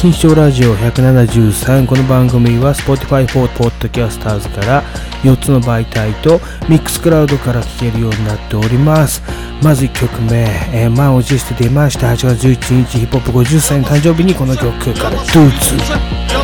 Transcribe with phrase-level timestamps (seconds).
[0.00, 4.82] 金賞ラジオ173この番組は Spotify for Podcasters から
[5.22, 6.38] 4つの媒体と
[6.70, 9.22] Mixcloud から聴けるようになっております。
[9.62, 16.39] まず1曲目、えー、満を持して出ました8月11日ヒップホップ50歳の誕生日にこの曲からドゥーツ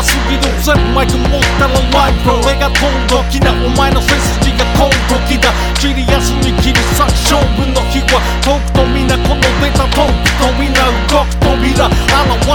[0.00, 11.92] 11山すぎどせマイク持ったらライブ俺が飛んどきなお前の背筋が今時だ切りやすに切り裂く勝負の日は遠くとみなこの出たトークとみな動く扉現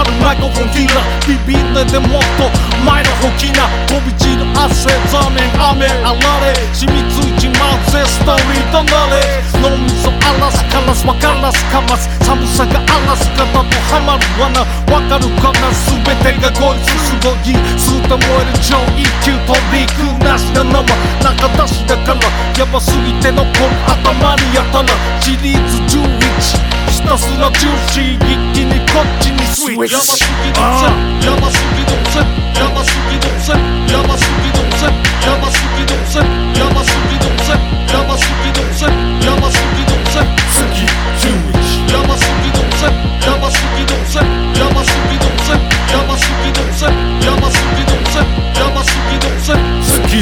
[0.06, 2.50] るマイクフォンディーラービビんででもっと
[2.84, 9.22] 前の吹きな飛び散る汗残念雨あられ染みついちまうぜストーリーとなれ
[9.62, 14.26] 脳みそ荒らすからすわからすかます寒さが荒らす方とハマる。
[14.40, 15.30] 罠わかる。
[15.38, 18.52] かな全てがこいつすごいすうと燃える。
[18.58, 20.82] 超一級トリックなしな生
[21.22, 22.20] 中出しだから
[22.58, 23.52] やばすぎて残る。
[23.86, 24.88] 頭にやたら
[25.20, 26.75] シリーズ11
[27.06, 30.90] Nasıl atıyoruz şeyi yetkini kapçini switch Yama su gidomsa,
[31.26, 32.20] yama su gidomsa,
[32.60, 33.54] yama su gidomsa,
[33.92, 34.88] yama su gidomsa,
[35.26, 36.20] yama su gidomsa,
[36.60, 37.54] yama su gidomsa,
[37.92, 38.88] yama su gidomsa,
[39.26, 40.20] yama su gidomsa,
[40.56, 40.86] suki
[41.20, 42.88] switch Yama su gidomsa,
[43.26, 44.20] yama su gidomsa,
[44.60, 45.54] yama su gidomsa,
[45.92, 46.88] yama su gidomsa,
[47.26, 48.20] yama su gidomsa,
[48.60, 49.54] yama su gidomsa,
[49.92, 50.20] suki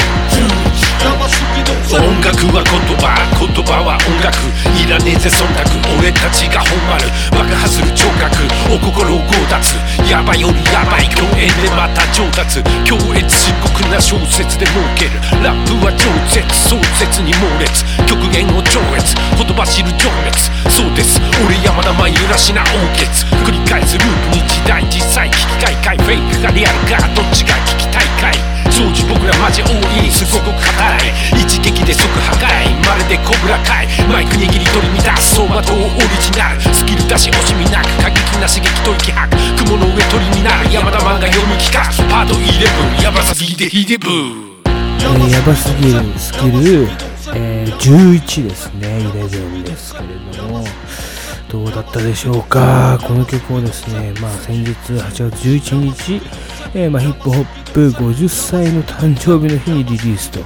[1.94, 4.34] 音楽は言葉言葉は音楽
[4.74, 8.42] いらねえぜ忖度俺たちが本丸爆破する聴覚
[8.72, 9.78] お心を強奪
[10.10, 15.20] ヤバいよりヤバい共演でまた上達強烈深刻な小説で儲ける。
[15.42, 20.50] ラップは超絶壮絶に猛烈極限を超越言葉知る情熱。
[20.70, 23.26] そうです俺山田真由らしな王傑。
[23.44, 24.82] 繰り返すループに時代。
[24.90, 27.08] 実際聞き換えフェイクがリアルか。
[27.14, 28.53] どっちが聞きたいかい。
[28.74, 29.70] 掃除僕らマジ多
[30.02, 30.10] い。
[30.10, 31.40] すごく硬い。
[31.40, 32.74] 一撃で即破壊。
[32.82, 36.60] まるでコブラ界マイク握り取り乱す走馬灯オリジナル。
[36.74, 37.88] スキル出し惜しみなく。
[38.02, 39.64] 過激な刺激と息吐く。
[39.64, 40.72] 雲の上鳥になる。
[40.72, 44.08] 山田漫画読み聞かパート11ヤバさぎでヒデブ
[45.04, 46.88] えー、やばすぎるスキル、
[47.36, 49.63] えー、11ですね、11ですけれども、
[51.54, 56.20] どうだったでしょうか、この曲をですね、まあ、先日8月11日、
[56.74, 60.40] えー、まあ、ヒップホップ50歳の誕生日の日にリリースと、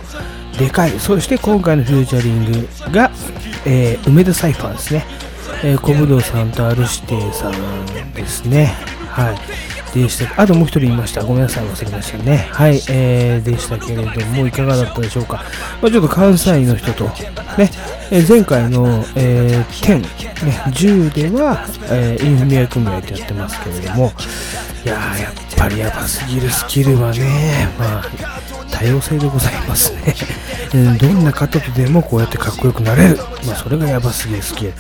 [0.58, 3.10] でかい、そして今回のフューチャリングが、
[3.64, 5.06] えー、梅田サイファーですね、
[5.64, 8.74] えー、小武道さんと R 指定さんですね、
[9.08, 9.77] はい。
[9.92, 11.24] でしたあともう1人いました。
[11.24, 12.48] ごめんなさい、忘れましたね。
[12.52, 15.44] はい、えー、でしたけれども、いかがだったでしょうか。
[15.80, 17.04] まあ、ちょっと関西の人と、
[17.56, 17.70] ね、
[18.10, 20.00] え前回の、えー、10、
[20.46, 24.12] ね、10では、えー、インフミア組合とやってますけれども、
[24.84, 30.14] いや、やっぱりやばすぎるスキルはね、まあ、多様性でございますね。
[30.98, 33.16] どんな方とでもこうやってかっこよくなれる。
[33.46, 34.74] まあ、それがやばすぎるスキル。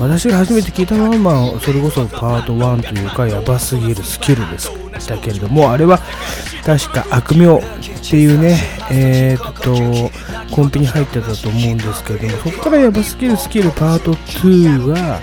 [0.00, 6.00] 私が初めて聞いたのは、まあ、それこそパート1というか、やばすぎるスキルでしたけれども、あれは、
[6.64, 7.60] 確か悪名っ
[8.08, 8.58] ていうね、
[8.90, 10.10] えー、っと、
[10.54, 15.20] コンピに入ってたと思うんですけれども、そこからやばすぎるスキルパート2は、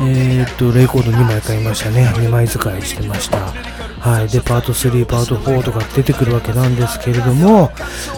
[0.00, 2.08] えー、っと、レコード2枚買いましたね。
[2.16, 3.38] 2枚使いしてました。
[4.02, 4.28] はい。
[4.28, 7.68] で、パート3、パート4とか出てくるわけなんですけれども、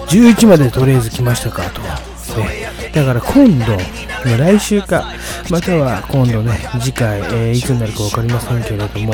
[0.08, 1.82] 11までとりあえず来ましたかと。
[1.82, 3.66] ね、だから今度、
[4.24, 5.12] まあ来週か、
[5.50, 9.12] または今度ね、次回、えーいつになるか分かりませんけれども、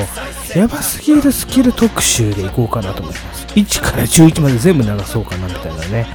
[0.55, 3.47] やばすぎるスキル特集でいこうかなと思います。
[3.57, 6.07] 1から11まで全部流そうかなみたいなね、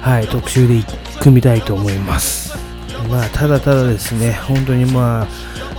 [0.00, 0.82] はい、特集で
[1.20, 2.58] 組みたいと思います。
[3.08, 5.26] まあ、ただただですね、本当にまあ、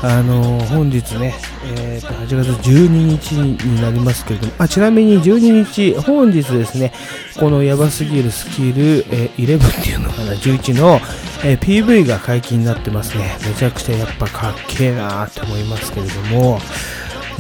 [0.04, 1.36] あの本日ね、
[1.78, 6.92] えーと、8月12日になりますけれども、あ、ちなみに12日、本日ですね、
[7.40, 11.00] このやばすぎるスキル、えー11っていうのかな、11の、
[11.44, 13.38] えー PV が解禁になってますね。
[13.46, 16.60] めちゃくちゃやっぱかっけえなーって思いますけれども、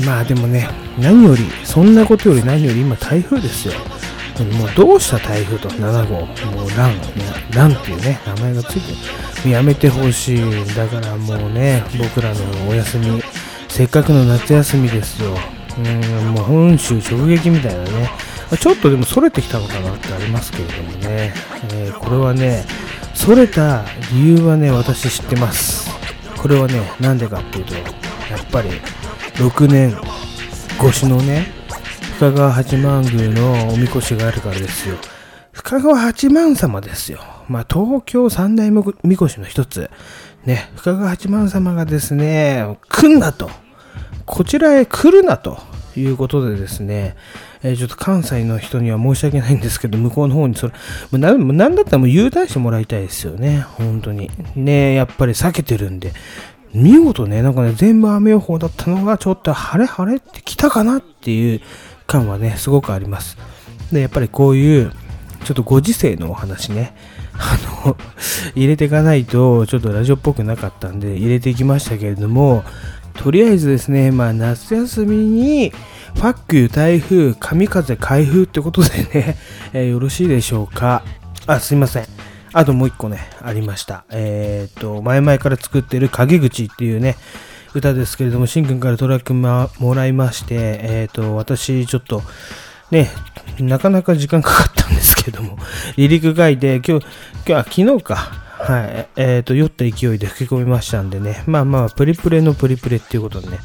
[0.05, 0.69] まあでもね、
[0.99, 3.73] 何より、そんなことより何より今台風ですよ。
[4.39, 6.95] もうどうした台風と7号、もうラン、
[7.53, 8.93] ランっていうね、名前がついて
[9.45, 9.51] る。
[9.51, 10.75] やめてほしい。
[10.75, 12.39] だからもうね、僕らの
[12.69, 13.21] お休み、
[13.67, 15.37] せっかくの夏休みですよ。
[15.77, 18.11] うん、もう本州直撃みたいなね。
[18.59, 21.33] ちょっとでもそれてきたのかなってありますけれどもね。
[21.73, 22.65] えーこれはね、
[23.13, 25.89] それた理由はね、私知ってます。
[26.37, 28.69] これはね、なんでかっていうと、やっぱり
[29.35, 29.95] 6年
[30.79, 31.60] 越しのね、
[32.21, 34.95] 深川八幡宮のおみこしがあるからですよ。
[35.53, 37.19] 深川八幡様ですよ。
[37.50, 39.89] まあ、東京三大みこしの一つ。
[40.45, 43.50] ね、深川八幡様がですね、来んなと、
[44.27, 45.57] こちらへ来るなと
[45.95, 47.15] いうことでですね、
[47.63, 50.77] えー、ちょっと関西の人には申し訳ないんですけど、向こうの方にそれ、も
[51.13, 54.29] うななんだったらもう U ターンしてもらいたいですよね、本当に。
[54.56, 56.13] ね、やっぱり避けてるんで、
[56.71, 61.62] 見事ね、なんかね、全部雨予報だったのが、ちょっと晴れ晴れって来たかなっていう
[62.11, 63.37] 感はね、すごくあります。
[63.91, 64.91] で、やっぱりこういう、
[65.45, 66.93] ちょっとご時世のお話ね、
[67.33, 67.97] あの、
[68.53, 72.63] 入れていかないと、ちょっとラジオっぽくなかったんで、入れていきましたけれども、
[73.13, 75.71] とりあえずですね、まあ、夏休みに、
[76.15, 79.37] ファックユ台風、神風開封ってことでね、
[79.73, 81.03] えー、よろしいでしょうか。
[81.47, 82.05] あ、すいません。
[82.53, 84.03] あともう一個ね、ありました。
[84.11, 87.15] えっ、と、前々から作ってる陰口っていうね、
[87.73, 92.21] 歌ですけれども、しんくんからトラック、ま、もらいまして、えっ、と、私ちょっと、
[92.91, 93.09] ね、
[93.59, 95.57] なかなか時間かかったんですけども、
[95.95, 103.59] 離陸外で、今日、今日は昨日か、はい、えっ、と、酔った勢いで吹き込みましたんでね、まあまあ、プリプレのプリプレっていうことでね、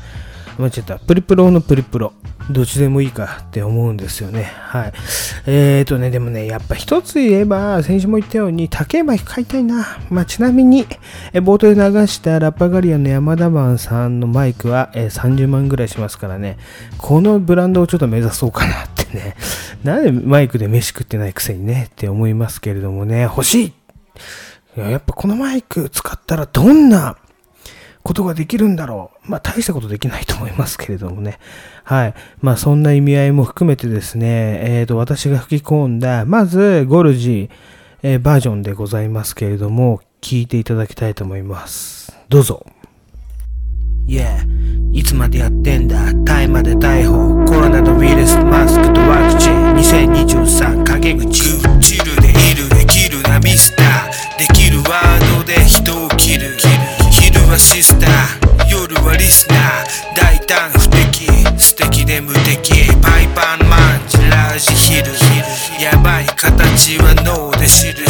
[0.59, 0.99] 間違った。
[0.99, 2.13] プリプロのプリプロ。
[2.51, 4.45] どっちでもいいかって思うんですよね。
[4.45, 4.93] はい。
[5.47, 9.99] えーとね、でもね、やっぱ一つ言えば、先週も言ったように、竹馬買いたいな。
[10.11, 10.87] まあ、ちなみに、
[11.33, 16.57] え冒頭で流したラッパガリアの山田マンさんのマイクは、え30万ぐらいしますからね、
[16.99, 19.37] このブランドをちょっと目指そうかなってね。
[19.83, 23.73] なんでマイクで飯食ってないくせにね、って思いますけれどもね、欲しい
[24.77, 27.17] いややっぱこのマイク使ったらどんな
[28.07, 29.31] ことができるんだろう。
[29.33, 31.41] まあ、大したことできないと思いますけれどもね。
[31.83, 32.15] はい。
[32.41, 37.51] まあ、そんな意味合いも含めてですね、えっ、ー、と、私が吹き込んだ、まず、ゴルジー、
[38.05, 42.17] えー、バージョンでございますけれども、聞いていただきたいと思います。
[42.29, 42.65] どうぞ。
[44.07, 44.47] Yeah
[44.93, 46.15] いつまでやってんだ？
[46.25, 56.16] タイまで逮捕コロナとウイルスマスクとワクチン2023陰口チルでいるできるなミスターできるワードで人を
[57.49, 61.27] はシスター夜はリスナー大胆不敵
[61.59, 65.13] 素敵で無敵パイパンマンジラージヒル
[65.83, 68.05] やばい形は脳で知る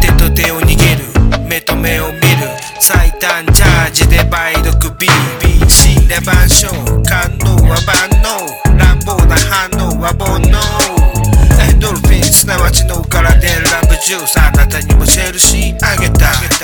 [0.00, 6.68] 手と手を握る目と目を見る最短チャージで梅毒 BB 死んで万象
[7.02, 16.55] 感動は万能乱暴な反応は煩悩エンドルフィンすなわち脳から出るラブジュースあなたにもチェルシーあげた。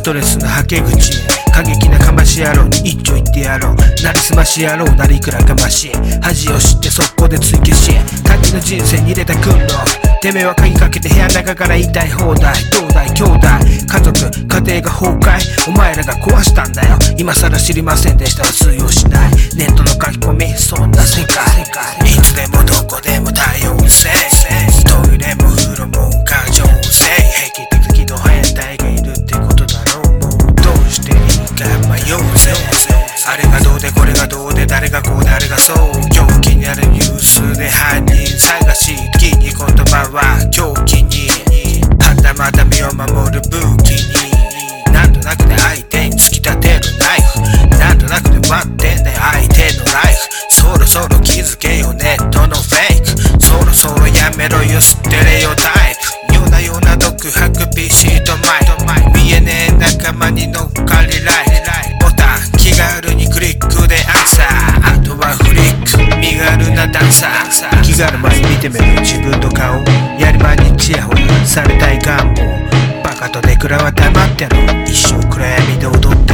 [0.00, 1.12] ストレスのはけ口
[1.52, 5.92] 過激なかまし野郎に一丁言ってやろうなりすまし野郎なりいくらかまし
[6.22, 7.92] 恥を知って速攻で追求し
[8.24, 9.76] 他人の人生に入れた訓路
[10.22, 13.46] てめえは鍵かけて部屋の中から言いたい放題兄弟兄弟
[13.84, 14.16] 家族
[14.48, 21.44] 家庭が崩壊お前らが壊したんだよ今更知りませんでしたら通用しないネットの書き込みそんな世界
[22.08, 24.08] いつでもどこでも対応せ
[24.88, 26.08] トイレも風呂も
[33.26, 35.76] あれがどうでこれがどうで誰がこうであれがそう
[36.10, 41.28] 狂気になるニュースで犯人探し時に言葉は狂気に
[42.00, 43.90] はたまた身を守る武器
[44.86, 47.78] になんとなくで相手に突き立てるナイフ。
[47.78, 55.94] なんとなくで待ってんだよ相手のライフそろそろ気づけよネットのフェイクそろそろやめろよステレオタイ
[56.28, 56.34] プ。
[56.34, 61.49] ようなような独白 PC とマイ見えねえ仲間に乗っかりライボタン
[62.60, 65.00] 気軽にクリックでアンサー。
[65.00, 65.96] あとはフリック。
[66.20, 67.82] 身軽なダンサー。
[67.82, 69.82] 気軽前見てみる自分の顔。
[70.20, 72.42] やり場にチヤホヤされたい願望
[73.02, 76.29] バカとネクラは黙ってろ一生暗闇で踊って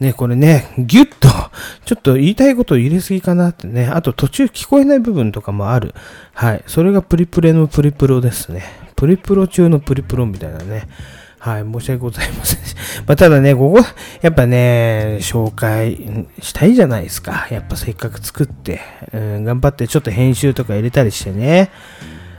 [0.00, 1.28] ね、これね、ぎゅっと、
[1.84, 5.94] ちょっと言いたいことを入れすぎかなってね、あと途中聞こえない部分とかもある。
[6.32, 6.64] はい。
[6.66, 8.64] それがプリプレのプリプロですね。
[8.96, 10.88] プリプロ中のプリプロみたいなね。
[11.38, 12.60] はい、申し訳ございません。
[13.06, 13.80] まあ、ただね、ここ、
[14.22, 17.46] やっぱね、紹介したいじゃないですか。
[17.50, 18.80] やっぱせっかく作って、
[19.12, 21.70] うん、頑張ってちょっと編集とか入れたりしてね。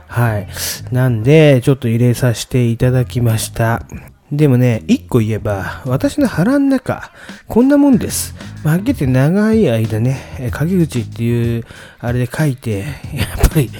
[0.08, 0.48] はい。
[0.90, 3.86] なんで、ちょっと入れさせていただきました。
[4.32, 7.12] でもね、一個言えば、私の腹の中、
[7.48, 8.34] こんなもんです。
[8.64, 11.64] まあ、はっきり言って長い間ね、陰口っていう、
[11.98, 13.70] あれで書いて、やっぱり、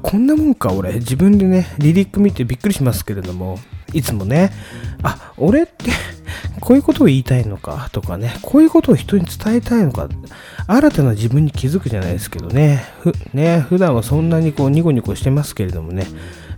[0.00, 0.92] こんなもんか、俺。
[0.94, 3.58] 自分でね、リリック見てびっくりしますけれども、
[3.92, 4.52] いつもね、
[5.02, 5.90] あ、俺って、
[6.60, 10.08] こういうことを言いたいのかとかね、こういうことを人に伝えたいのか、
[10.68, 16.06] 新たな自分に気づくじゃないですけどね、ふね普段はそんなにこうニコニコしてますけれどもね、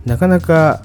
[0.05, 0.83] なかなか、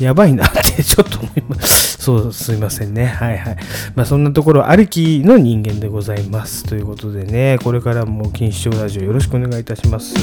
[0.00, 1.98] やばいなってちょっと思います。
[2.02, 3.06] そう、すいませんね。
[3.06, 3.56] はいはい。
[3.94, 6.64] まあそんなところ歩きの人間でございます。
[6.64, 10.14] ということでね、これからも錦糸町ラジオよろしくお願いいたします。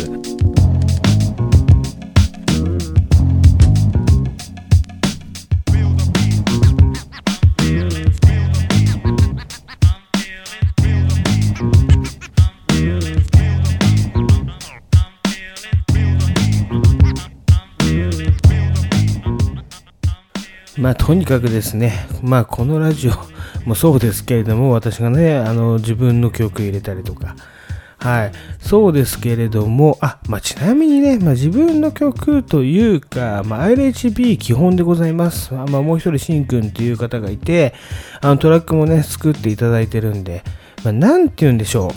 [20.82, 23.12] まあ、とにかくですね、まあ、このラジオ
[23.66, 27.36] もそうですけれども、私がね、あの、自分の曲入れたりとか、
[28.00, 35.54] はい、そうですけれども、あ、まあ、ちなみにね、まあ、自分の曲というか、まあ、ILHB 基本でございます。
[35.54, 37.76] まあ、もう一人、しんくんっていう方がいて、
[38.20, 40.44] あの、トラックもね、作っていただいてるんで、
[40.84, 41.92] まあ、なんて言うんでしょう。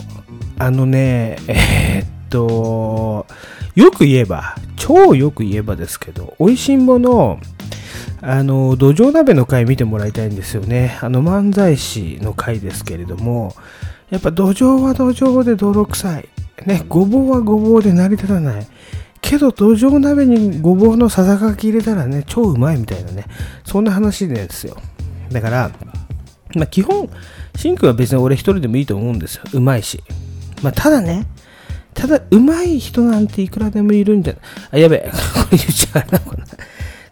[0.59, 3.25] あのね、えー、っと、
[3.73, 7.39] よく言えば、超よく言えばですけど、美味しんぼの、
[8.27, 10.97] あの、土壌鍋の回見てもらいたいんですよね。
[11.01, 13.55] あの、漫才師の回ですけれども、
[14.09, 16.29] やっぱ土壌は土壌で泥臭い。
[16.65, 18.67] ね、ごぼうはごぼうで成り立たない。
[19.21, 23.25] けど土壌鍋にごぼうのささがき入れたらね、超うまいみたいなね、
[23.63, 24.75] そんな話ですよ。
[25.31, 25.71] だから、
[26.55, 27.07] まあ基本、
[27.55, 29.43] シンクは別に俺一人でもいいと思うんですよ。
[29.53, 30.03] うまいし。
[30.63, 31.27] まあただね、
[31.93, 34.41] ただ、うまい人なんていくらでもいるんじゃない、
[34.71, 36.43] あ、やべえ、 これ言っちゃうな、これ。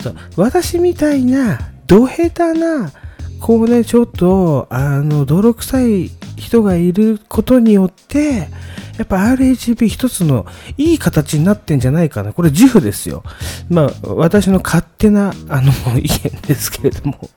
[0.03, 2.91] そう私みたいな、ど下手な、
[3.39, 8.49] こうね、ちょっと、あの、泥臭い人がいることによって、
[8.97, 10.45] やっぱ RHB 一つの
[10.77, 12.31] いい形になってんじゃないかな。
[12.31, 13.23] これ自負ですよ。
[13.69, 16.09] まあ、私の勝手な、あの、意見
[16.47, 17.29] ですけれども。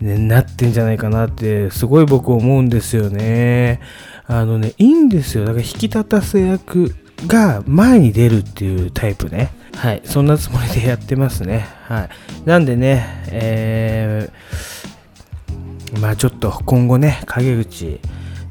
[0.00, 3.80] ね、なってんじゃないかなって、すごい僕思うんですよね。
[4.26, 5.44] あのね、いいんですよ。
[5.44, 6.94] だから引き立たせ役
[7.26, 9.50] が前に出るっていうタイプね。
[9.74, 11.68] はい、そんなつもりでやってますね。
[11.84, 12.08] はい。
[12.44, 18.00] なんでね、えー、まあちょっと今後ね、陰口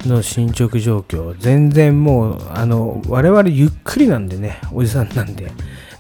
[0.06, 5.52] の進捗状況、全然もう、あの、我々ゆっくりなんでね、おじさんなんで、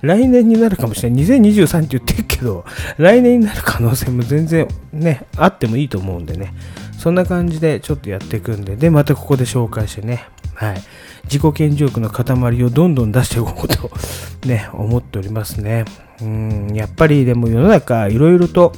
[0.02, 1.24] 来年になるかもしれない。
[1.26, 2.66] 2023って言ってるけど、
[2.98, 6.54] 来年になる可能性も全然ね、あってもいいと思うんでね、
[6.98, 10.26] そんな感じでちょっとやっていくんで、で、またここで紹介してね、
[10.58, 10.82] はい。
[11.26, 13.92] 自己顕示欲の塊をどんどん出していこうと
[14.48, 15.86] ね、思っておりますね。
[16.20, 18.74] うん、やっぱりでも世の中いろいろと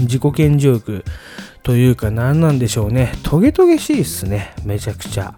[0.00, 1.04] 自己顕示欲
[1.62, 3.12] というか何なんでしょうね。
[3.22, 4.54] トゲトゲしいっすね。
[4.64, 5.34] めちゃくちゃ。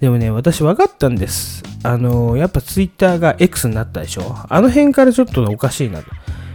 [0.00, 1.64] でもね、私分かったんです。
[1.82, 4.36] あの、やっぱ Twitter が X になったでしょ。
[4.48, 6.04] あの辺からちょっとおかしいなと。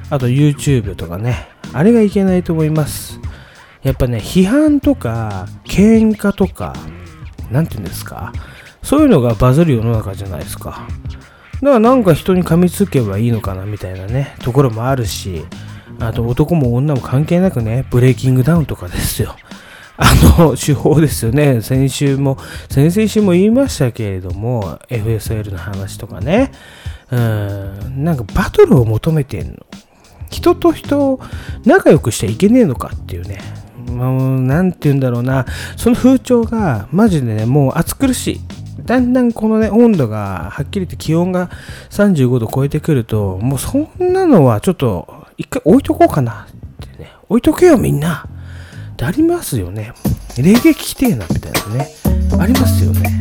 [0.09, 1.49] あと YouTube とかね。
[1.73, 3.19] あれがいけないと思います。
[3.83, 6.73] やっぱね、批判とか、喧嘩とか、
[7.51, 8.33] なんて言うんですか？
[8.83, 10.87] そういうのがバズる世の中じゃないですか。
[11.61, 15.43] だからなんか人に噛みつけばいいのかなみたいなね、ところもあるし、
[15.99, 19.35] あと男も女も関係なくね、ブレイキングダウンとかですよ。
[19.97, 21.61] あの手法ですよね。
[21.61, 22.37] 先週も、
[22.69, 26.51] 先々週も言いましたけれども、FSL の話とかね。
[27.09, 29.53] うん、なんかバトルを求めてんの。
[30.29, 31.19] 人と人を
[31.65, 33.39] 仲良くしちゃいけねえのかっていうね。
[33.87, 35.45] もう、なんて言うんだろうな。
[35.75, 38.41] その風潮が、マジでね、もう暑苦しい。
[38.85, 41.49] だんだんこのね、温度が、はっきり言って気温が
[41.89, 48.25] 35度超えてくると、もうそんなのはちょっと、一回置いとこうかなってね、置いとけよみんな
[48.93, 49.93] ってありますよね。
[50.37, 51.87] 冷撃きてえなみたいなね、
[52.39, 53.16] ありますよね。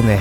[0.00, 0.20] とね、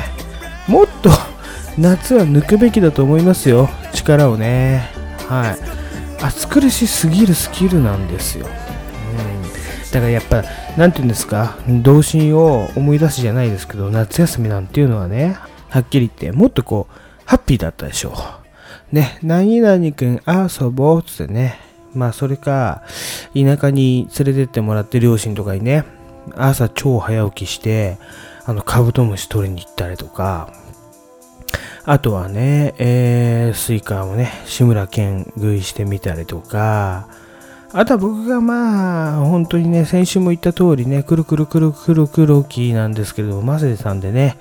[0.67, 1.11] もっと
[1.77, 3.69] 夏は抜くべきだと思いますよ。
[3.93, 4.89] 力をね。
[5.29, 6.23] はい。
[6.23, 8.47] 暑苦しすぎるスキルなんですよ。
[8.47, 9.91] うん。
[9.91, 10.43] だからやっぱ、
[10.77, 15.37] なんて言うんですか、童心を思い出すじゃないですけど、夏休みなんていうのはね、
[15.69, 16.93] はっきり言って、もっとこう、
[17.25, 18.17] ハッピーだったでしょ
[18.91, 18.95] う。
[18.95, 21.59] ね、何々くん遊ぼうつってね。
[21.93, 22.81] まあ、それか、
[23.35, 25.83] 田舎に連れてってもらって両親とかにね、
[26.35, 27.97] 朝超早起きして、
[28.47, 30.53] あの、カブトムシ取りに行ったりとか、
[31.83, 37.09] あとはね、えー、スイカをね、志村けん食いしてみたりとか、
[37.73, 44.37] あとは僕がまあ、本当にね、先週も言った通りね、くるくるくるくるくるきなんですけれども、マセさんでね、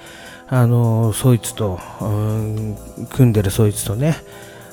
[0.47, 2.79] あの、そいつと、うん、
[3.11, 4.17] 組んでるそいつとね、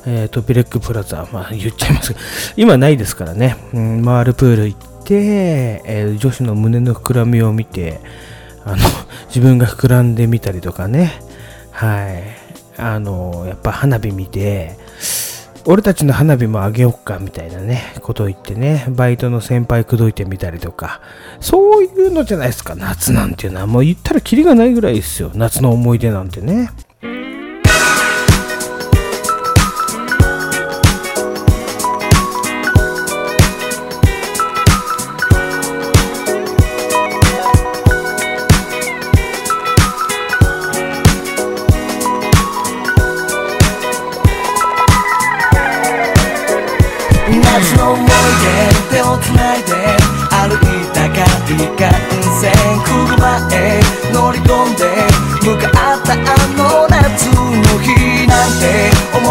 [0.06, 8.00] えー、トピレックプラザ、まあ言っちゃいますけど、今ないですからね、うん、回るプール行って、えー、女子の胸の膨らみを見て、
[8.66, 8.78] あの、
[9.28, 11.14] 自分が膨らんでみたりとかね、
[11.72, 12.24] はい、
[12.78, 14.78] あの、やっぱ花火見て、
[15.66, 21.00] 俺たちの花火もあげよっかみたいなね、ことを言ってね、バイトの先輩口説いてみたりとか、
[21.40, 23.68] そういうのじゃないですか、夏なんていうのは。
[23.68, 26.70] もう言ったらキリがないぐらいですよ、夏の思い出なんてね。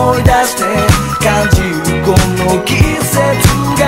[0.02, 0.64] 思い出して
[1.24, 3.14] 感じるこの季節
[3.78, 3.82] が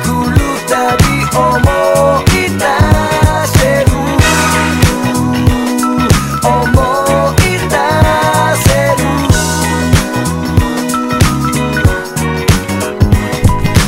[0.00, 0.38] 来る
[0.68, 1.02] たび
[1.34, 1.42] 思
[2.30, 2.62] い出
[3.48, 3.90] せる。
[6.44, 6.54] 思
[7.34, 7.74] い出
[8.62, 9.02] せる。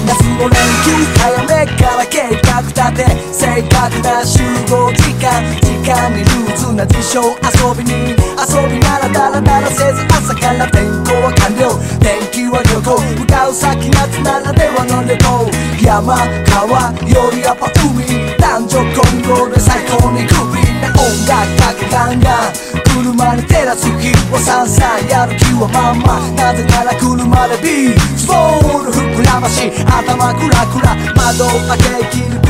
[0.05, 0.87] 夏の連休
[1.21, 1.47] 早め
[1.79, 3.07] から計画立て。
[3.33, 5.64] 正確な集合時間。
[5.85, 16.17] ルーツな事象遊びに遊びならダラダラせず朝から天候は完了天気は旅行向かう先夏ならではの旅行山
[16.49, 18.01] 川よりやっぱ海
[18.41, 32.44] 男女混合で最高にクビな音楽かけガンガン車に照らす日はさんさんやる気はまんまなぜなら車でビースボール膨らまし頭クラクラ窓開け切る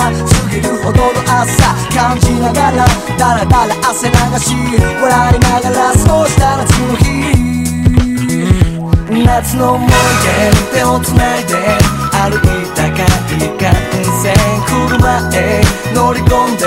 [0.00, 0.10] 過
[0.50, 2.86] ぎるほどの朝感じながら
[3.18, 4.54] だらだら汗流し
[5.02, 7.04] 笑いながら過ごした夏の日
[9.24, 9.90] 夏の思い。
[9.92, 11.54] 出手をつないで
[12.12, 12.40] 歩い
[12.74, 13.64] たかい幹
[14.22, 14.34] 線
[14.66, 15.60] 車へ
[15.94, 16.64] 乗り込んで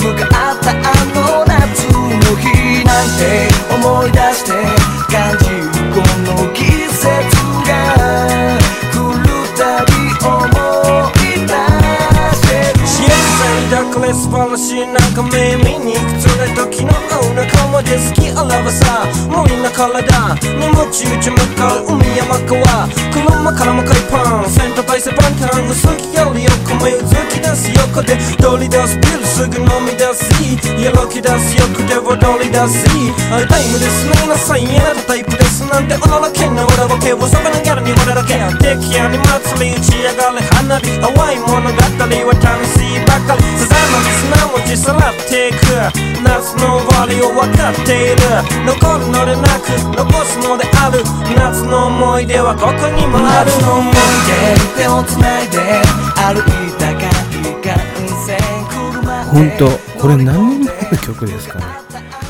[0.00, 0.74] 向かったあ
[1.14, 1.96] の夏の
[2.36, 4.52] 日なんて思い出して
[5.10, 5.62] 感じる
[5.92, 7.35] この季節
[14.36, 20.04] れ素晴らしいなんか耳に辛い時のお腹まで好きあらばさ無理な体
[20.60, 30.28] にむち打ち向かう海山川車からも海パンセント大セパンタン薄気より横目を突き出す横で取り出すピルすぐ飲み出す
[30.82, 32.84] やろき出す横で踊り出す
[33.32, 45.64] あれタイムですねなさいやなタイプですなんておのろけな俺ボケをそこのギャルに俺だけ敵やに祭り打ち上がる花火淡い物語は楽しいばかりさざの砂文字さらっていく
[46.20, 48.20] 夏の終わりを分かっている
[48.68, 51.00] 残るのでなく残すのである
[51.32, 53.96] 夏の思い出はここにもあるの思い
[54.76, 55.80] 出手をつないで
[56.20, 57.72] 歩いたかい幹
[58.28, 58.36] 線
[58.68, 61.64] 車本当これ何年前の曲ですかね？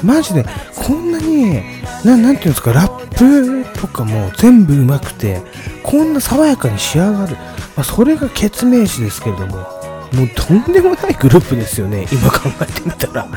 [0.05, 0.45] マジで
[0.77, 1.63] こんなに
[2.05, 5.43] ななんていうんですかラップとかも全部うまくて
[5.83, 7.37] こんな爽やかに仕上がる、
[7.77, 9.77] まあ、それが決命詞ですけれども
[10.13, 13.29] もうとんでもないグループですよね、今考えてみたら。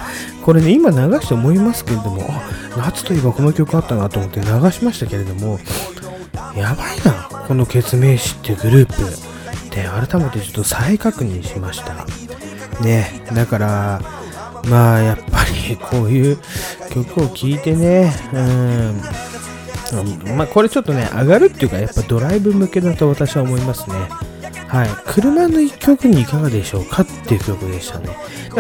[0.43, 5.59] これね、今流して思いますけれども、あ、夏といえばこの曲あったなと思って流しましたけれども、
[6.55, 9.29] やばいな、この決命詞ってグループ。
[9.75, 12.05] で、改めてちょっと再確認しました。
[12.81, 14.01] ね、だから、
[14.65, 16.37] まあ、やっぱりこういう
[16.91, 19.01] 曲を聴いてね、うん、
[20.35, 23.95] まあ、これちょっとね、上がるっていうか、やっぱドライブ向けだと私は思いますね。
[24.67, 28.09] はい、車の1曲にいかがでしょうかっていう曲でしたね。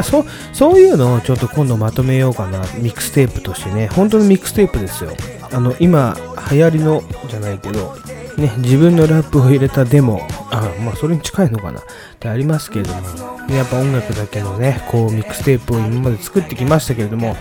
[0.03, 5.11] そそういうのをちょっと今度まとめようかな、ミックステープとしてね、本当のミックステープですよ。
[5.51, 6.17] あの、今、
[6.51, 7.95] 流行りのじゃないけど、
[8.39, 11.79] ね、自分のラップを入れたデモ、あ、まあそれに近いのかな。
[11.79, 11.83] っ
[12.19, 13.01] てありますけれども、
[13.49, 17.37] やっぱ音楽だけのね、こうミックステープを今まで作ってきましたけれども、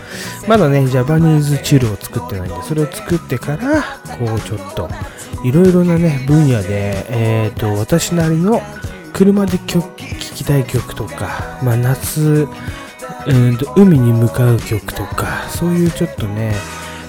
[0.46, 3.82] まだね、 Japanese chill を作ってないんで、それを作ってから、
[4.16, 4.88] こうちょっと、
[5.44, 8.62] いろいろなね、分野で、えっ、ー、と、私なりの
[9.12, 12.46] 車で聴きたい曲とか、まあ、夏、
[13.26, 16.54] うんと海に向かう曲とか、そういうちょっとね、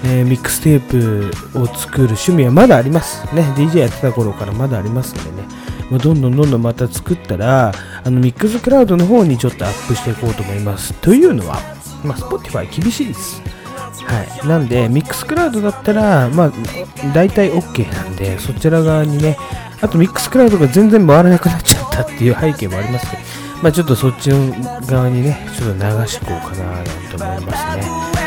[0.04, 3.24] えー、ミックステープを作る趣味はまだあります。
[3.36, 5.48] ね、DJ やってた頃からまだありますんでね、
[5.90, 10.94] まあ、どんどんどんどんまた作ったら、あのミックスクラウドの方にちょっとアップしていこうと思います。
[10.96, 11.60] というのは、
[12.04, 13.42] まあ、Spotify 厳しいです。
[14.06, 14.48] はい。
[14.48, 16.54] なんで、ミックスクラウドだったら、まあ、
[17.14, 19.38] 大体 OK なんで、そちら側にね、
[19.82, 23.24] あとミックスクラウドが全然回らなくなっちゃったっていう背景もありますけど、
[23.62, 24.54] まあ、ちょっとそっちの
[24.88, 28.19] 側にね、ちょっと流していこうかななんて思いますね。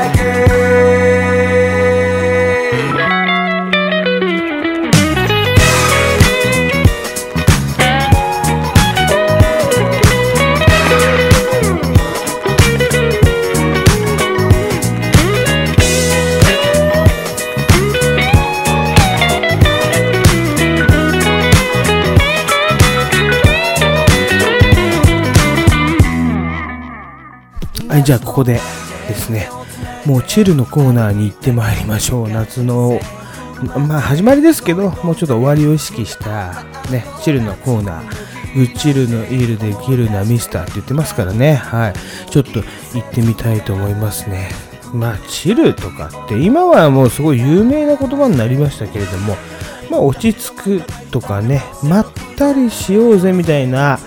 [0.00, 0.30] はい。
[28.02, 29.48] じゃあここでですね、
[30.06, 32.28] もうチルのコーナーに行ってまいりましょう。
[32.32, 33.00] 夏の、
[33.88, 38.30] まあ始まりですけど、もうちょっと終わりを意識したね、チルのコーナー。
[38.54, 41.54] グッチルのイールでキルなミスターって言ってますからね。
[41.54, 41.94] はい。
[42.30, 42.64] ちょっと行
[42.98, 44.50] ってみたいと思いますね。
[44.92, 49.36] まあ、チルとかって今はもうすごい有名な言葉になりましたけれども、
[49.90, 53.98] まあ、落ち着くとかね、まったりしようぜみたいな、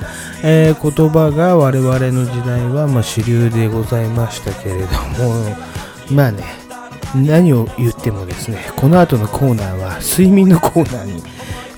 [0.44, 5.56] えー、言葉が我々の時代はま主流でございましたけれども、
[6.12, 6.44] まあね、
[7.16, 11.24] 何を言ってもですね、この後のコーナーは睡眠のコーナーに、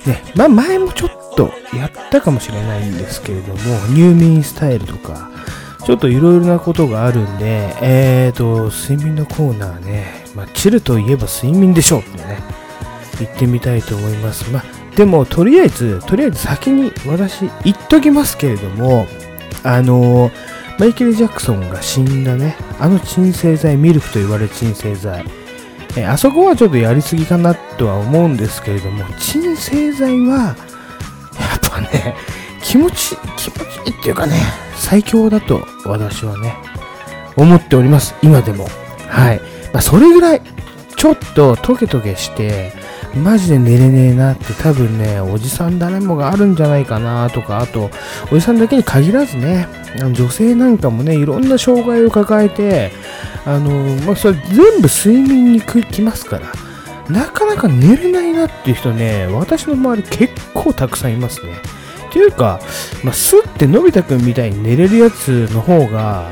[0.06, 3.58] ね、まあ前もちょっとやったかもしれないんですけれども、
[3.94, 5.30] 入眠スタイルとか、
[5.84, 12.38] ちょっといろいろなことがあるんで、えーと、睡眠のコーナーね、まあ、チルといえば睡眠でしょうってね、
[13.20, 14.50] 言ってみたいと思います。
[14.50, 14.64] まあ
[14.96, 19.06] でも、とりあえず、とりあえず先に私言っときますけれども、
[19.62, 20.30] あの
[20.78, 25.24] マイケル・ジャクソンが死んだね、あの鎮静剤、ミルクと言われる鎮静剤、
[25.96, 30.54] えあそこはちょっとやりすぎかなとは思うんですけれども、鎮静剤は、
[31.38, 32.14] やっぱね、
[32.62, 34.38] 気持ち、気持ちいいっていうかね、
[34.76, 36.54] 最強だと私はね、
[37.36, 38.68] 思っております、今でも。
[39.08, 39.40] はい。
[39.72, 40.42] まあ、それぐらい、
[40.96, 42.72] ちょっとトゲトゲして、
[43.16, 47.90] マジで寝れねえなって多分ね、おじさん誰もがあるんじゃないかなとか、あと、
[48.30, 49.68] おじさんだけに限らずね、
[50.12, 52.92] 女性なんかもね、いろんな障害を抱えて、
[53.44, 53.70] あの、
[54.04, 56.52] まあ、それ全部睡眠に来ますから、
[57.08, 61.52] なかなか寝れないなっていう人ね、私の周り結構たくさんいますね。
[62.08, 62.60] っていうか、
[63.02, 66.30] まあ、スッてのび太くんみたいに寝れるやつの方が、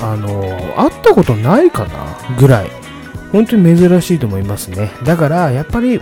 [0.00, 2.70] あの、会ったことないかなぐらい。
[3.32, 4.90] 本当に珍しいと思いますね。
[5.04, 6.00] だから、やっぱり、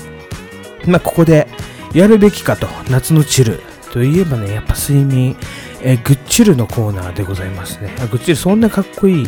[0.87, 1.49] まあ、ここで
[1.92, 5.37] やるべきかと、夏のチルといえばね、やっぱ睡眠、
[5.83, 7.94] えー、グッチルのコーナーでございますね。
[8.01, 9.27] あグッチル、そんなかっこいい、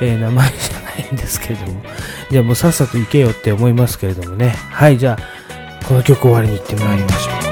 [0.00, 1.82] えー、名前じゃないんですけれども、
[2.30, 4.50] じゃあもうさっさと行けよって思いますけれどもね。
[4.70, 7.51] はい、じゃあ、この曲終わりに行ってまいりましょう。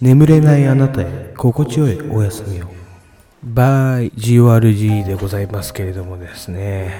[0.00, 2.66] 眠れないあなたへ心地よいお休みを。
[3.42, 6.92] バイ GORG でございますけれどもですね。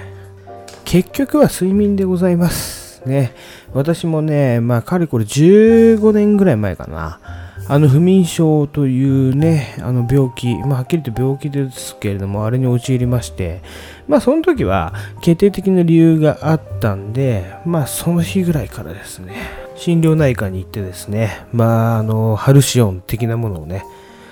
[0.84, 3.02] 結局は睡眠でございます。
[3.06, 3.32] ね。
[3.72, 7.20] 私もね、まあ、かれこれ15年ぐらい前かな。
[7.68, 13.62] あの不眠症というね、あの病気、まあ、はっきりと病気ですけれども、あれに陥りまして、
[14.08, 19.36] まあ、その時は決定的な理由があったんで、まあ、その日ぐらいからですね、
[19.80, 23.82] 心療内科に行ってですね、まあ、あの、ハルシオン的なものをね、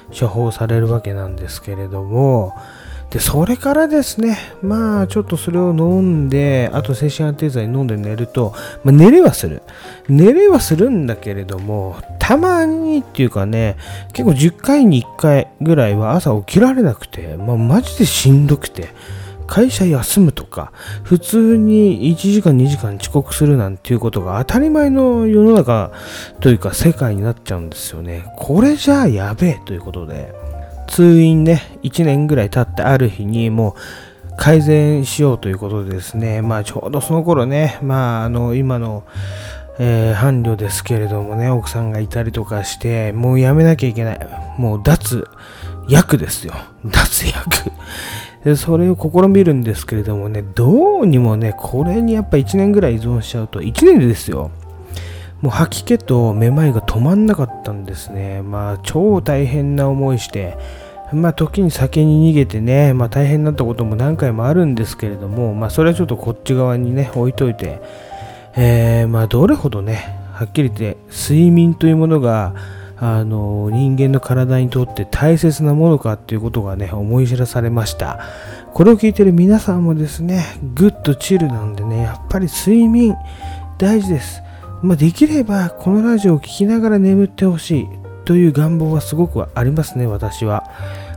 [0.09, 2.53] 処方されるわけなんですけれども、
[3.09, 8.53] で、それからですね、まあ、ちょっとそれを飲んで、あと精神安定剤飲んで寝ると、
[8.85, 9.63] まあ、寝れはする。
[10.07, 13.79] 寝れはするんだけれども、たまにっていうかね、
[14.13, 18.91] 結構10回に1回ぐらいは朝起きられなくて、まあ、マジでしんどくて、
[19.49, 25.91] 会社休むとか、普通に1時間2時間遅刻するなんていうことが当たり前の世の中
[26.41, 28.27] というか世界になっちゃうんですよね。
[28.37, 30.33] これじゃあやべえということで、
[30.87, 33.75] 通院ね、1年ぐらい経ってある日にも
[34.31, 39.05] う改善しようということでですね、まあちょうどその頃ね、まああの今の、
[39.79, 44.29] えー、伴侶ですけれどもね、奥さんがいたりとかして、もうやめなきゃいけない。
[44.59, 45.27] もう脱
[45.89, 46.55] 薬ですよ。
[46.85, 47.73] 脱薬。
[48.49, 54.51] でそれを試みるんですけれどもね、どうにもね、これにやっぱ1年ぐらい依存しちゃうと、1年でですよ。
[55.43, 58.43] もう吐き気とめまいが止まんなかったんですね。
[58.43, 60.57] まあ、超大変な思いして、
[61.13, 67.81] まあ、時に酒に逃げてね、まあ、大変になったことも何回もあるんですけれども、まあ、それはちょっとこっち側にね、置いといて、
[68.57, 72.55] えー、まあ、どれほどね、はっきり言って睡眠というものが、
[73.01, 78.21] あの人間の体にとって大切なものかっていうことがね思い知らされました
[78.75, 83.15] これを聞いてる皆さんもですねグッドチルなんでねやっぱり睡眠
[83.79, 84.43] 大事です
[84.81, 87.89] まあ、できればこのラジオを聴きながら眠ってほしい
[88.25, 90.71] という願望はすごくありますね私は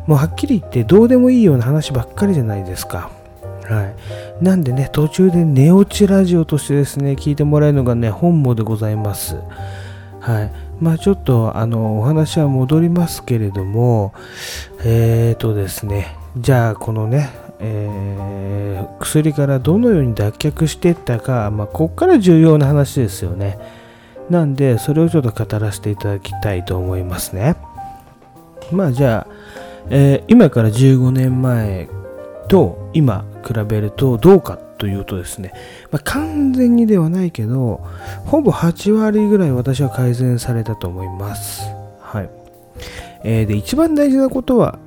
[0.08, 3.12] もうはっきり言ってどうでもいいような話ばっかりじゃないですか
[3.72, 4.44] はい。
[4.44, 9.38] なんでね、途中で寝落ちラジオとしてですね、聞いてもらえるのがね、本望でございます。
[10.20, 10.52] はい。
[10.82, 14.14] まあちょっと、あの、お話は戻りますけれども、
[14.84, 23.60] えーとですね、じゃあこのね、えー、薬からどのように脱却していったか、まあ、ここから重要な話ですよね。
[24.32, 27.56] なんで、それをちょっと語らせていただきたいと思いますね。
[28.72, 29.34] まあじゃあ、
[29.90, 31.90] えー、今から15年前
[32.48, 35.54] と今比べるとどうかというとですね、
[35.92, 37.86] まあ、完全にではないけど、
[38.26, 41.62] ほぼ8割ぐらい私は改善されたと思います。
[42.00, 42.30] はい。
[43.24, 44.80] えー、で、一番大事なことは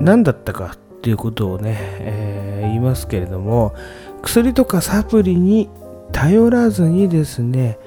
[0.00, 3.74] 何だったかっていうことをね、えー、言いますけれども、
[4.20, 5.70] 薬とかサプリに
[6.12, 7.78] 頼らずにですね、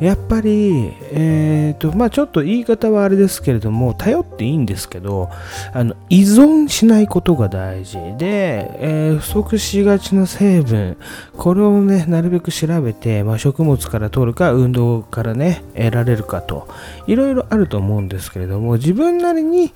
[0.00, 5.28] やっぱり、えーとまあ、ちょっと言い方はあれですけれども、頼っていいんですけど、
[5.72, 10.96] あの依存しないことが大事で、えー、不足しがちな成分、
[11.36, 16.68] これをね、なるべく調べて、まあ、食物から取るか、運動からね、得られるかと、
[17.06, 19.72] いろいろあると思うんですけれども、自分なりに、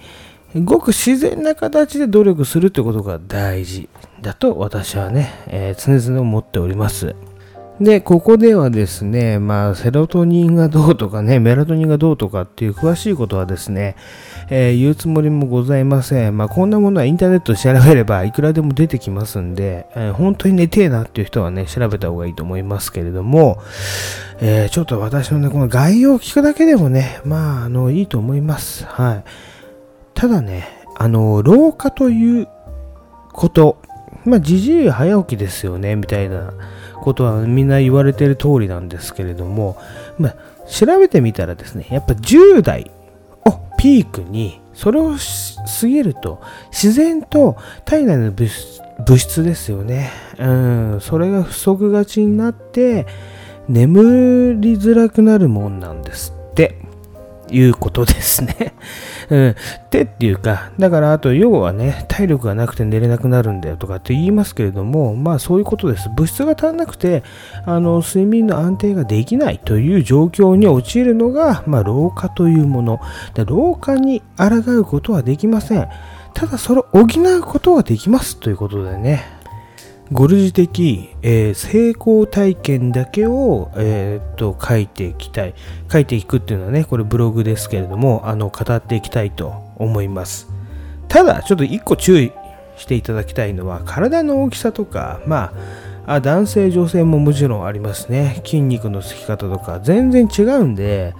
[0.55, 3.89] ごく自然な形で努力するということが大事
[4.21, 7.17] だと私はね、えー、常々思っております。
[7.81, 13.97] で、ここではですね、まあ、セロトニンがどうとかね、メラトニンがどうとかっていう詳しいことはですね、
[14.51, 16.37] えー、言うつもりもございません。
[16.37, 23.59] まあ、こんなものはインターネットで調べればいくらでも出てきますんで、えー、本当に寝てえなっていう人はね、調べた方がいいと思いますけれども、
[24.41, 28.85] えー、ちょっと私のね、この概要を聞くだけでもね、まあ、あの、いいと思います。
[28.85, 29.25] はい。
[30.15, 32.49] ただね、あの、老化という
[33.33, 33.79] こと、
[34.25, 36.53] まあ、じじい早起きですよね、みたいな
[37.03, 39.77] ことはみんな言われてる通りなんですけれども、
[40.19, 40.37] まあ、
[40.67, 42.91] 調べてみたらですね、やっぱ10代
[43.45, 45.17] をピークに、それを
[45.81, 50.11] 過ぎると、自然と体内の物質ですよね。
[50.39, 53.07] うん、それが不足がちになって、
[53.69, 56.79] 眠りづらくなるもんなんですって。
[57.53, 58.75] いうことですね。
[59.33, 59.57] うん。
[59.91, 66.11] でっていうか、だからあと要はね、体力がなくて寝れなくなるんだよとかって言いますけれども、まあそういうことです。
[66.11, 67.23] 物質が足らなくて、
[67.65, 73.01] あの、睡眠の安定ができないという状況に陥るのが、まあ老化というもの。
[73.33, 75.89] で老化に抗うことはできません。
[76.35, 79.42] ただそれを補うことはできますということでね。
[80.13, 85.55] ゴルジ的、えー、成功体験だけを、えー、っと書いていきたい。
[85.91, 90.49] 書いていくっていうのはねこれブログですけれどもあの語っていきたいと思います。
[91.09, 92.33] ただちょっと一個注意
[92.77, 95.53] していただきたいのは体の大きさとかま
[96.07, 98.43] あ男性女性ももちろんありますね。
[98.45, 101.15] 筋肉のつき方とか全然違うんで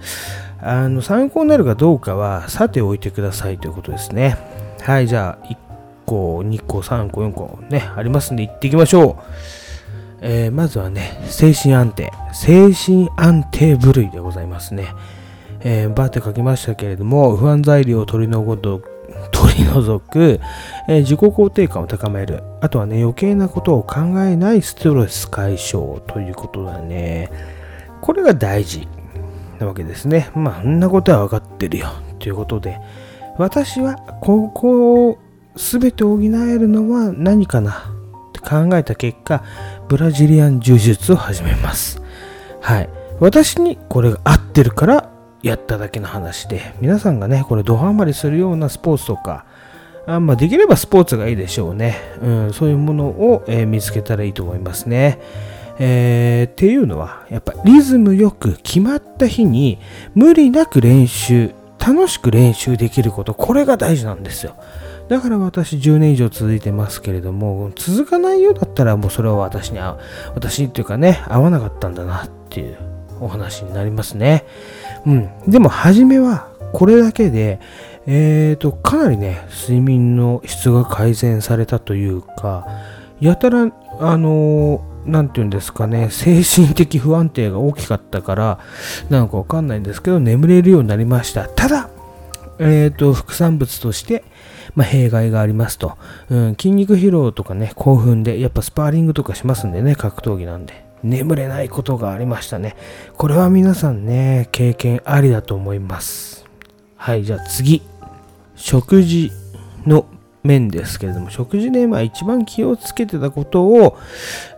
[0.61, 4.37] あの参考になるかどうかはさておいてくださいということですね。
[4.81, 5.62] はいじゃあ
[6.05, 9.23] 個、2個、3個、4個ね、ありますんで行っていきましょう。
[10.21, 12.11] えー、まずはね、精神安定。
[12.33, 14.93] 精神安定部類でございますね。
[15.59, 18.89] えー、バーって書きましたけれども、不安材料を取り除く、
[19.31, 20.39] 取り除く、
[20.87, 22.41] えー、自己肯定感を高める。
[22.61, 27.29] あとはね、余計なことを考えないストレス解消ということだね。
[28.01, 28.87] これが大事
[29.59, 30.29] なわけですね。
[30.35, 31.89] まあ、そんなことは分かってるよ。
[32.19, 32.79] ということで、
[33.37, 35.17] 私はここ
[35.55, 39.43] 全て補えるのは何かなって考えた結果、
[39.87, 42.01] ブラジリアン柔術を始めます。
[42.61, 42.89] はい。
[43.19, 45.09] 私にこれが合ってるから
[45.43, 49.45] やっただけの話で、皆さんがね、これドハマりするようなスポーツとか、
[50.05, 51.97] あまあ、できればスポーツがいいでしょうね。
[52.21, 55.19] うん、そういうものを、えー、見つけたらいいと思いますね。
[55.79, 59.79] えー、っていうのは、やっぱリズムよく決まった日に
[60.13, 64.55] 無理なく練習、楽しく練習できること、これが大事なんですよ。
[65.09, 69.99] だから私10年以上続いてますけれども、続かないようだったらもうそれは私に合う、
[70.35, 72.77] 私っていうかね、合わなかったんだなっていう
[73.19, 74.45] お話になりますね。
[75.05, 75.29] うん。
[75.47, 77.59] でも、初めは、これだけで、
[78.05, 82.67] えーと、かなりね、睡眠の質が改善されたというか、
[83.19, 88.59] やたら、あのー、なんていうんですかね、精神的不安定が大きかったから、
[89.09, 91.47] なんかわかんないんですけど、眠れるようになりました。
[91.47, 91.89] ただ、
[92.59, 94.23] えーと、副産物として、
[94.75, 95.97] まあ、弊害がありますと、
[96.29, 100.83] うん、筋肉疲労とかね、興奮で、やっぱスパーリングとかしますんでね、格闘技なんで。
[101.03, 102.77] 眠れないことがありましたね。
[103.17, 106.45] これは皆さんね、経験ありだと思います。
[106.95, 107.81] はい、じゃあ次。
[108.55, 109.31] 食事
[109.85, 110.05] の
[110.43, 113.97] 面ですけれども、食事でまあ一番気をつけてたことを、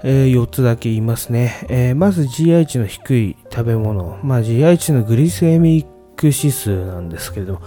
[0.04, 1.66] えー、4つだけ言いますね。
[1.70, 4.20] えー、まず GI 値の低い食べ物。
[4.24, 7.62] まあ GI 値のグリセミック指数なんですけれども、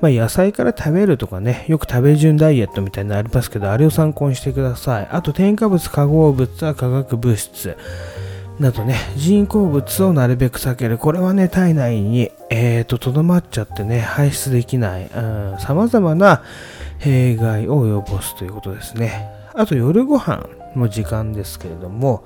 [0.00, 5.08] まあ、野菜から食べるとかね、よく食べ順ダイエットみたいなのありますけど、あれを参考にしてください。
[5.10, 7.76] あと、添加物、化合物は化学物質。
[8.58, 10.98] などね、人工物をなるべく避ける。
[10.98, 15.10] これはね、体内に、えーと、とどまっちゃってね、排出できない、
[15.58, 16.42] さまざまな
[16.98, 19.28] 弊害を及ぼすということですね。
[19.54, 22.24] あと、夜ご飯の時間ですけれども、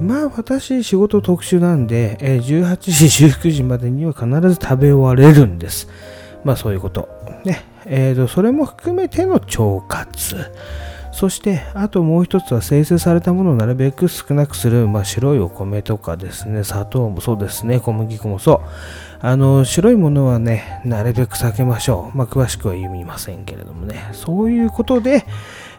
[0.00, 5.88] まあ私仕事特殊なんで、え、18時、19時までには必ず食べ終われるんです。
[6.44, 7.08] まあそういうこと。
[7.44, 7.64] ね。
[7.86, 10.36] えーと、それも含めての腸活。
[11.12, 18.62] そして、あともう一つは生成されたものをなるべく少なくする、まあ、白いお米とかですね、砂糖もそうですね、小麦粉もそ
[19.22, 19.26] う。
[19.26, 22.16] あの、白いものはね、なるべく避けましょう。
[22.16, 24.08] まあ、詳しくは言いませんけれどもね。
[24.12, 25.26] そういうことで、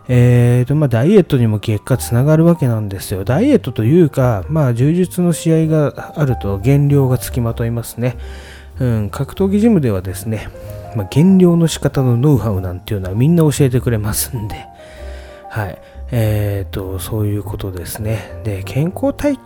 [0.07, 3.23] えーとまあ、ダイエットにも結果つながるわけなんですよ。
[3.23, 8.17] ダイエットというか、まあ、柔術の試合があると減量がつきまといますね。
[8.79, 10.49] うん、格闘技ジムではですね、
[10.95, 14.55] まあ、減量の仕方のノウハウなんていうのはみんな教えてくれますんで、
[15.49, 15.77] はい。
[16.11, 18.41] えーと、そういうことですね。
[18.43, 19.39] で、健康体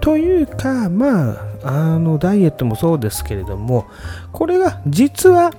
[0.00, 3.86] というか、まあ、あの、ダイエットもそうですけれども、
[4.30, 5.52] これが実は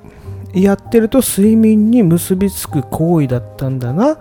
[0.54, 4.18] やってると睡眠に結びつく行為だったんだな、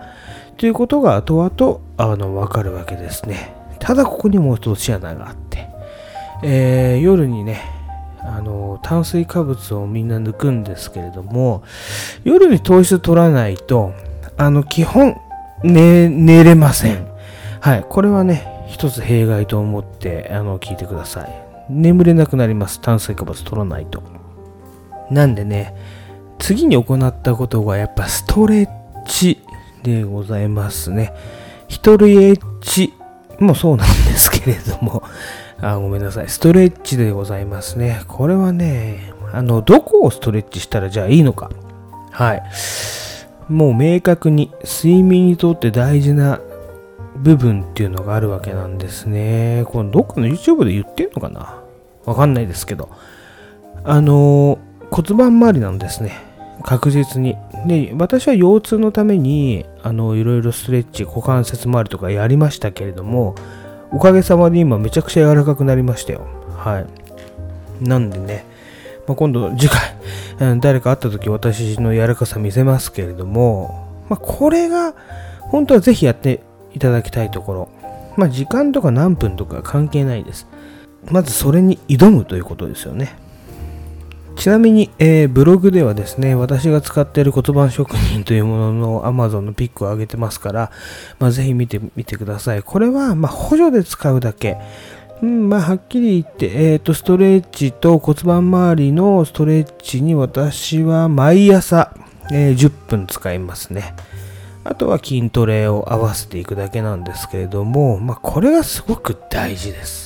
[0.63, 3.53] ということが後々、あの、わかるわけですね。
[3.81, 5.69] ただ、ここにもう一つ穴があって、
[6.45, 7.63] えー、夜にね、
[8.21, 11.65] あの炭水化物をみんな抜くんですけれども
[12.23, 13.93] 夜に糖質取らないと
[14.37, 15.17] あの基本
[15.65, 17.09] 寝寝れません。
[17.61, 17.85] はい。
[17.89, 21.45] これはね一つ弊害と思ってあの聞いてください。
[21.71, 22.81] 眠れなくなります。
[22.81, 24.01] 炭水化物取らないと。
[25.11, 25.75] なんでね
[26.39, 28.69] 次に行ったことがやっぱストレッ
[29.09, 29.43] チ
[29.83, 31.13] でございますね
[31.69, 32.93] 一人エッチ
[33.39, 35.03] もそうなんですけれども
[35.63, 36.29] あ、ごめんなさい。
[36.29, 38.03] ストレッチでございますね。
[38.09, 41.51] これはね、あの、どこをストレッチしたらじゃあいいのか。
[42.11, 42.43] はい。
[43.49, 46.41] もう明確に睡眠にとって大事な
[47.17, 49.63] 部分っていうのがあるわけなんですね。
[49.67, 51.63] これどっかの YouTube で言ってんのかな？
[52.05, 52.89] わかんないですけど。
[53.85, 54.59] あの
[54.91, 56.13] 骨盤周りなんですね。
[56.65, 57.37] 確実に。
[57.67, 63.35] で、私は腰痛のために、あの、いろいろストレッチ、股関節周りとかやりましたけれども、
[63.91, 66.27] おかげさまで今めちゃくちゃ柔らかくなりましたよ。
[66.57, 66.87] はい。
[67.87, 68.45] なんでね、
[69.07, 69.81] まあ、今度次回、
[70.61, 74.95] 誰か会った時私の柔らかさ見せますけれども、まあ、これが
[75.41, 76.41] 本当はぜひやって
[76.75, 77.69] いただきたいところ。
[78.17, 80.47] まあ、時間とか何分とか関係ないです。
[81.11, 83.17] まずそれに挑むということですよね。
[84.37, 90.71] ちなみに、えー、ブログではですね、私が使っている骨盤職人というものの Amazon のピックを上げてますから、
[91.19, 92.63] まあ、ぜひ見てみてください。
[92.63, 94.59] これは、まあ、補助で使うだけ。
[95.23, 101.95] うん、まあ、はっきり言って、えっ、ー、と、ストレッチと骨盤周りのストレッチに私は毎朝、
[102.33, 103.95] えー、10分使いますね。
[104.65, 110.02] あとは筋トレを合わせていくだけなんですけれども、まあ、これがすごく大事です。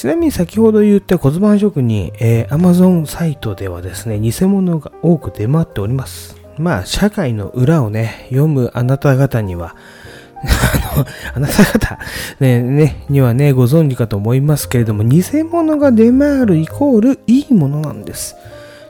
[0.00, 6.40] ちなみに先ほど言った骨盤職人、えー、Amazon サイトではですね、偽物が多く出回っております。
[6.56, 9.76] まあ、社会の裏をね、読むあなた方には、
[10.40, 11.98] あの、あなた方、
[12.40, 18.36] ね、ね、にはね、ご存知かと思いますけれども、偽物が出回るイコールいいものなんです。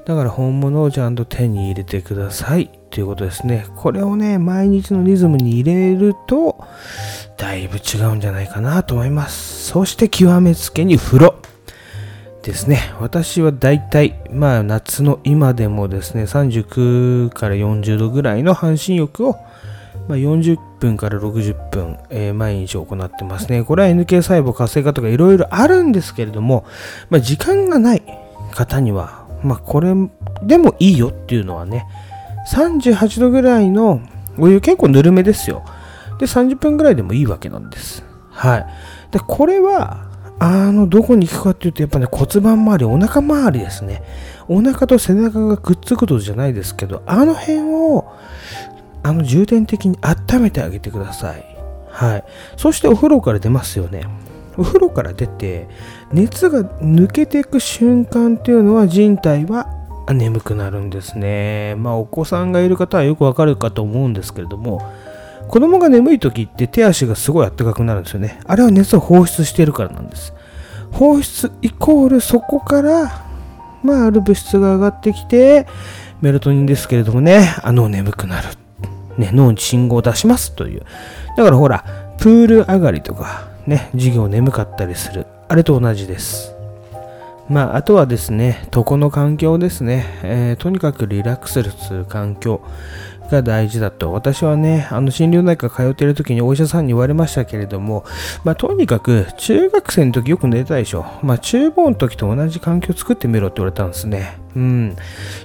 [0.07, 2.71] だから本物をちゃんと手に入れてください。
[2.91, 3.66] ということですね。
[3.76, 6.57] これをね、毎日のリズムに入れると、
[7.36, 9.68] だいぶ違うんじゃないかなと思います。
[9.68, 11.34] そして極めつけに風呂
[12.43, 12.93] ですね。
[13.01, 19.36] 私はだいたい、まあ夏の今でもですね、39から40度ぐらいの半身浴を、
[20.09, 23.62] まあ、40分から60分、えー、毎日行ってますね。
[23.62, 26.64] これは NK 細胞活性化とかいろいろあるんですけれども、
[27.11, 28.03] まあ、時間がない
[28.53, 29.95] 方には、まあ、これ
[30.43, 31.86] でもいいよっていうのはね、
[32.49, 34.01] 38度ぐらいの
[34.38, 35.64] お湯結構ぬるめですよ。
[36.18, 38.05] で、30分ぐらいでもいいわけなんです。
[38.30, 38.66] はい。
[39.11, 44.03] で、これは、あの、どこに効くかっていうと、やっぱね、骨盤周り、お腹周りですね。
[44.49, 48.11] お腹と背中がくっつくとじゃないですけど、あの辺を、
[49.03, 51.45] あの、重点的に温めてあげてください。
[51.91, 52.24] はい。
[52.57, 54.05] そしてお風呂から出ますよね。
[54.57, 55.68] お風呂から出て、
[56.12, 59.80] 熱が抜けていく瞬間っていうのは人体は
[60.13, 61.75] 眠くなるんですね。
[61.77, 64.81] まあ、お子さんがいる方はよくわかるかと思うんですけれども、
[65.49, 68.41] 子供が眠い時って手足がすごい暖かくなるんですよね。
[68.47, 70.33] あれは熱を放出してるからなんです。
[70.93, 73.25] 放出イコールそこから、
[73.83, 75.67] まあ、ある物質が上がってきて、
[76.21, 78.49] メラトニンですけれどもね、あの眠くなる。
[79.19, 80.83] ね、脳に信号を出しますという。
[81.37, 81.85] だからほら、
[82.19, 85.27] プール上がりとか、ね、授業眠かったりする。
[85.49, 86.60] あれと同じです。
[87.51, 90.07] まあ、あとはですね、床の環境ですね。
[90.22, 92.62] えー、とにかくリラックスする環境。
[93.30, 94.12] が大事だと。
[94.12, 98.05] 私はね、あの心療内科通っている時にお医者さんに言われましたけれども、
[98.44, 101.07] まあとにかく中学生の時よく寝たでしょ。
[101.22, 104.38] まあ中房の時と同じ環境を作ってみろって言われたんですね。
[104.57, 104.96] うん。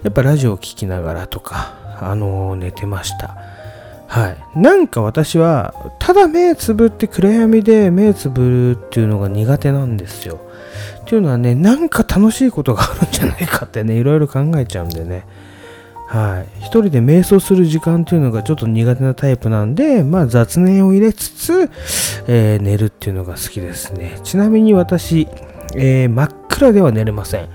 [0.03, 3.37] やっぱラジオを聴きながらとか、あのー、寝てました。
[4.07, 4.59] はい。
[4.59, 10.39] なんか私は、ただ目つぶって暗闇で目つぶるっていうのが苦手なんですよ。
[11.05, 15.23] っていうのはね、なんか楽しいことがあるんじゃないかってね、いろいろ考えちゃうんでね。
[16.07, 21.69] はい、一人で瞑想する時間というのがちょっと苦手なタイプなんで、まあ、雑念を入れつつ、
[22.27, 24.19] えー、寝るっていうのが好きですね。
[24.23, 25.27] ちなみに私、
[25.75, 27.49] えー、真っ暗では寝れません。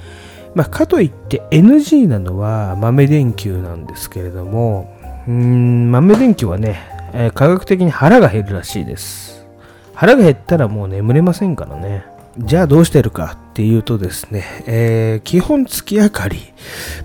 [0.55, 4.97] まあ、かといって NG なのは豆電球なんですけれども、
[5.27, 6.81] うん豆電球はね、
[7.15, 9.47] えー、科学的に腹が減るらしいです。
[9.95, 12.05] 腹が減ったらもう眠れませんからね。
[12.39, 16.39] じゃあどうしてるかっていうとですね、えー、基本月明かり。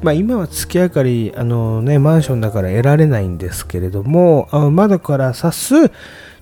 [0.02, 5.74] まあ今は月明かり、あのね、マンションだから得られないんですけれども、窓から差す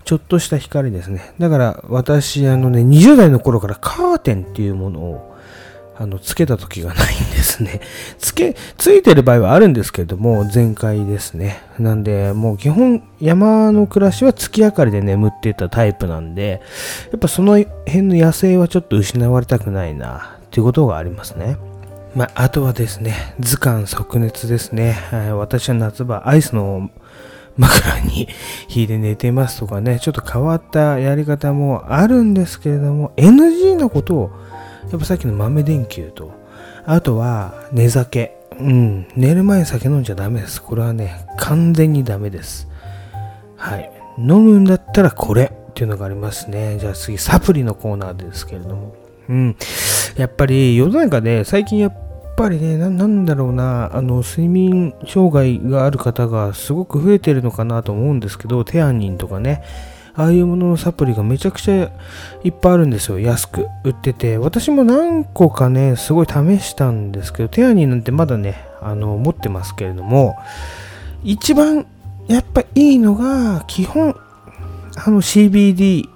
[0.06, 1.34] ちょっとした光ですね。
[1.40, 5.33] だから私、あのね、20代の頃からカーテンっていうものを
[5.96, 7.82] あの、つけた時がないんですね。
[8.18, 11.62] つけ、ついてる場合はあるんですけれども、全開ですね。
[11.80, 16.62] なんで、もう基本、山の暮らしは月明かりで眠っていたタイプなんで、
[17.12, 21.58] やっぱその辺の野生はちょっと失われたくないな、っていうことがありますね。
[22.16, 24.98] まあ、あとはですね、図鑑即熱ですね。
[25.36, 26.90] 私は夏場、アイスの
[27.58, 28.28] 枕に
[28.70, 34.32] 引いて寝てますとかね、ちょっと変わったやり方もあるんですけれども、NG なことを
[34.92, 36.32] やっぱさっきの豆電球と、
[36.86, 38.38] あとは寝酒。
[38.60, 40.62] うん、寝る前に酒飲んじゃダメです。
[40.62, 42.68] これはね、完全にダメです。
[43.58, 43.92] はい。
[44.20, 46.78] 飲むんだったらこれっていうのがありますね。
[46.80, 48.96] じゃあ次、サプリのコーナーですけれども。
[49.28, 49.56] うん。
[50.18, 51.94] やっぱり世の中で最近やっ
[52.36, 59.64] ぱりねな、んだろうな、あの、睡眠障害がある方がすごく増えてるのかなと思うんですけど、テアニンとかね、
[60.16, 61.92] ああいうもののサプリがめちゃくちゃ
[62.44, 63.20] いっぱいあるんですよ。
[63.20, 64.38] 安く売ってて。
[64.38, 70.36] 私も何個かね、すごい試したんですけど、テアニーなんてまだね、あの、持ってますけれども、
[71.24, 71.88] 一番
[72.28, 74.16] やっぱいいのが、基本、
[74.96, 76.08] あの CBD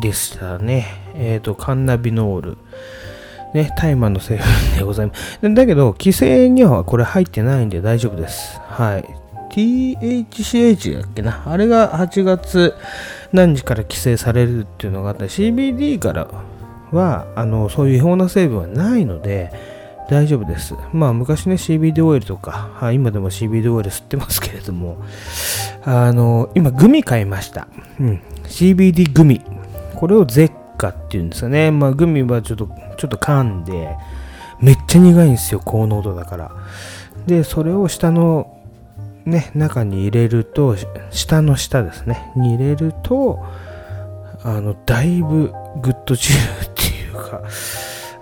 [0.00, 0.86] でしたね。
[1.14, 2.58] えっ、ー、と、カンナビノール。
[3.54, 4.44] ね、大麻の成分
[4.78, 5.54] でございます。
[5.54, 8.58] だけど、規制にはこれ入ってないんで大丈夫です。
[8.66, 9.23] はい。
[9.54, 11.44] THCH だっけな。
[11.46, 12.74] あれが8月
[13.32, 16.28] 何時から規制されるっていうのがあった CBD から
[16.90, 19.52] は、あの、そういう違法な成分はないので、
[20.10, 20.74] 大丈夫です。
[20.92, 24.98] まあ昔ね CBD オイルとか、は今でも CBD オイル吸ってますけれども、
[25.84, 27.68] あの、今グミ買いました。
[28.00, 28.20] うん。
[28.44, 29.40] CBD グミ。
[29.94, 31.70] これをゼッカっていうんですよね。
[31.70, 33.96] まあグミはちょっと、ちょっと噛んで、
[34.60, 36.50] めっちゃ苦いんですよ、高濃度だから。
[37.26, 38.63] で、それを下の
[39.26, 40.76] ね、中に入れると、
[41.10, 43.44] 下の下ですね、に入れると、
[44.42, 46.40] あの、だいぶグッとチルっ
[46.74, 47.42] ていうか、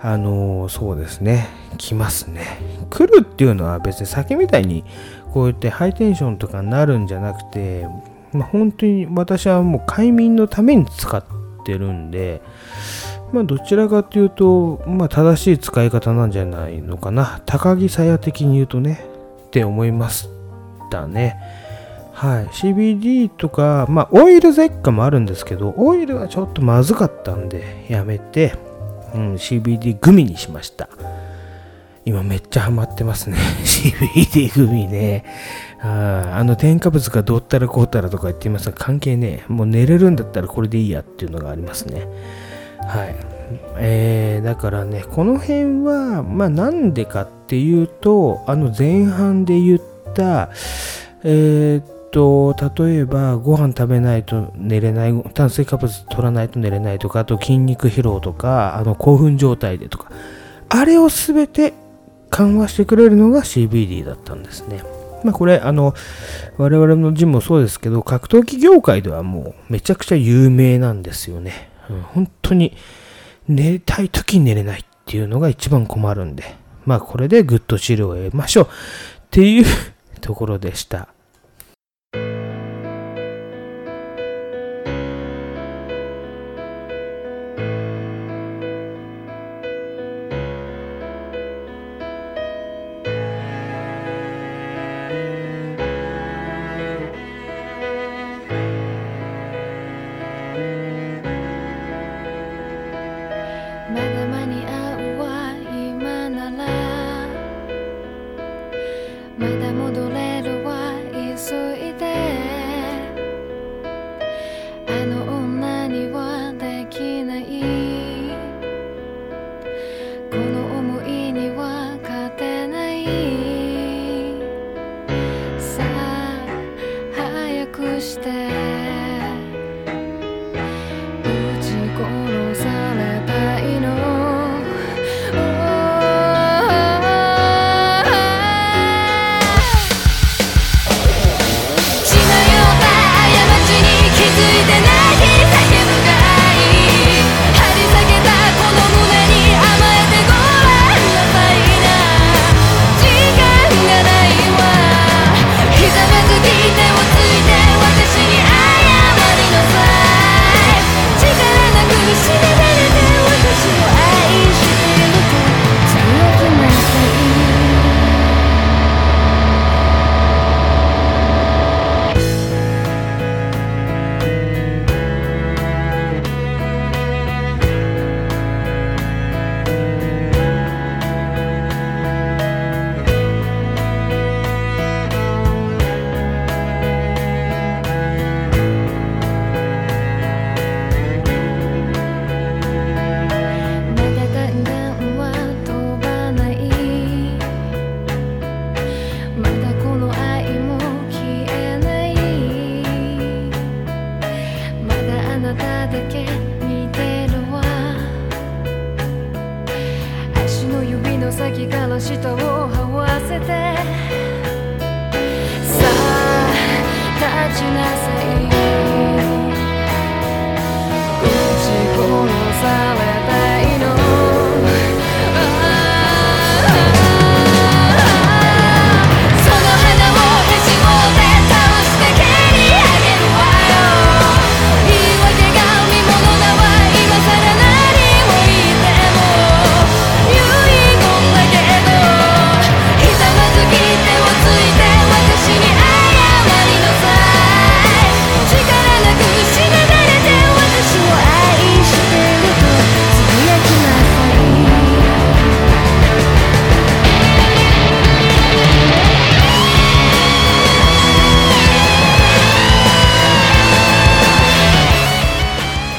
[0.05, 1.47] あのそうですね、
[1.77, 2.59] 来ますね。
[2.89, 4.83] 来るっていうのは別に酒みたいに、
[5.31, 7.87] こうやってハイテンションとかになるんじゃなくて、
[8.33, 11.23] まあ、本当に私はもう快眠のために使っ
[11.65, 12.41] てるんで、
[13.31, 17.41] まあ、どちらかというと、まあ、正しい使い方なんじゃないのかな。
[17.45, 19.05] 高木鞘的に言うとね、
[19.47, 20.29] って思います
[20.93, 21.37] たね。
[22.13, 22.45] はい。
[22.47, 28.53] CBD とか、まあ、オイル絶果もあるんですけど、オイルはちょっとまずかったんで、やめて、
[29.15, 30.87] うん、CBD グミにしました。
[32.05, 33.37] 今めっちゃハマってますね。
[33.63, 35.25] CBD グミね。
[35.81, 39.51] ああの添加物がどったらこうたらとか言っていますが関係ねえ。
[39.51, 42.07] もう寝れるんだったらこれでいいやっていうのがありますね。
[42.87, 43.15] はい。
[43.77, 50.49] えー、だからね、この辺は、まあなんでかっていうと、あの前半で言った、た
[51.23, 60.11] えー、っと、例えば、ご飯食べないと寝れない、炭水化物取らないと寝れないとか、あと筋肉疲労とか、あの興奮状態でとか、
[60.69, 61.73] あれをすべて
[62.29, 64.83] 緩和してくれるのが CBD だったんですね。
[65.23, 65.93] まあこれ、あの、
[66.57, 71.69] 我々のジムもそうですけど、格闘技業界ではもうめちゃくちゃ有名なんですよね。
[71.89, 72.75] うん、本当に
[73.47, 76.43] 寝たい時に寝れないっていうのが一番困るんで、
[76.85, 78.67] まあこれで good chill を得ましょうっ
[79.31, 79.65] ていう
[80.23, 81.12] ところでした。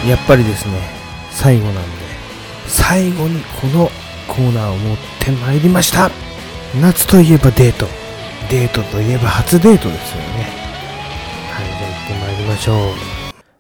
[0.07, 0.75] やっぱりですね、
[1.31, 1.81] 最後なんで、
[2.67, 3.91] 最後にこの
[4.29, 6.11] コーナーを持ってまいりました。
[6.81, 7.87] 夏といえばデート。
[8.51, 10.53] デートといえば初デートですよね。
[11.51, 12.77] はい、じゃあ行ってまいりましょう。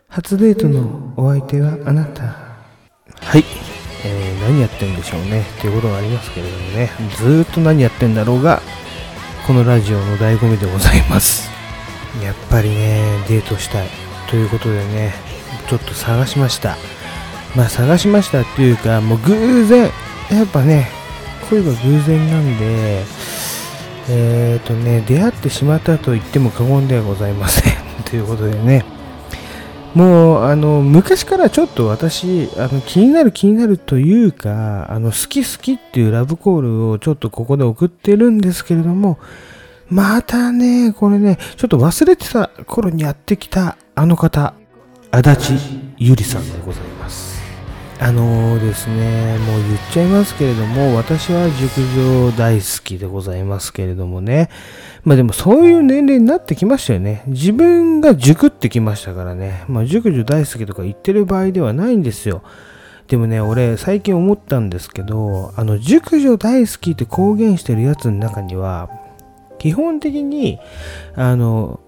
[0.09, 2.22] 初デートのお相手はあなた。
[2.22, 3.45] はい、
[4.05, 5.40] えー、何やってんでしょうね。
[5.40, 6.90] っていうことがありますけれどもね。
[7.16, 8.61] ずーっと何やってんだろうが、
[9.47, 11.51] このラジオの醍醐味でございます。
[12.22, 13.88] やっぱりね、デートしたい。
[14.28, 15.14] ということでね、
[15.68, 16.76] ちょっと探しました。
[17.56, 19.90] まあ探しましたっていうか、もう偶然、
[20.30, 20.88] やっぱね、
[21.50, 23.02] 恋は偶然なんで、
[24.08, 27.72] えーとね、出会ってしまったと言っても過言ではございません。
[28.04, 28.84] ということでね、
[29.94, 39.18] もう、あの、昔からちょっと私、あの、気になる気になるというか、あの、好き好きっていうラブコールをちょっとここで送ってるんですけれども、
[39.88, 44.54] またね、これね、ちょっと忘れてた頃にやってきたあの方、
[45.14, 45.52] 足立
[45.96, 47.40] ゆりさんでございます。
[48.00, 51.80] あのですね、もう言っちゃいますけれども、私は熟
[52.26, 54.50] 女大好きでございますけれどもね。
[55.04, 57.22] まあでもそういう年齢になってきましたよね。
[57.28, 59.62] 自分が熟ってきましたからね。
[59.68, 62.42] まあ熟女大好きとか言ってる場合ではないんですよ。
[63.06, 68.90] でもね、俺最近思ったんですけど、あの、熟女大好きって公言してるやつの中には、
[69.60, 70.58] 基本的に、
[71.14, 71.78] あの、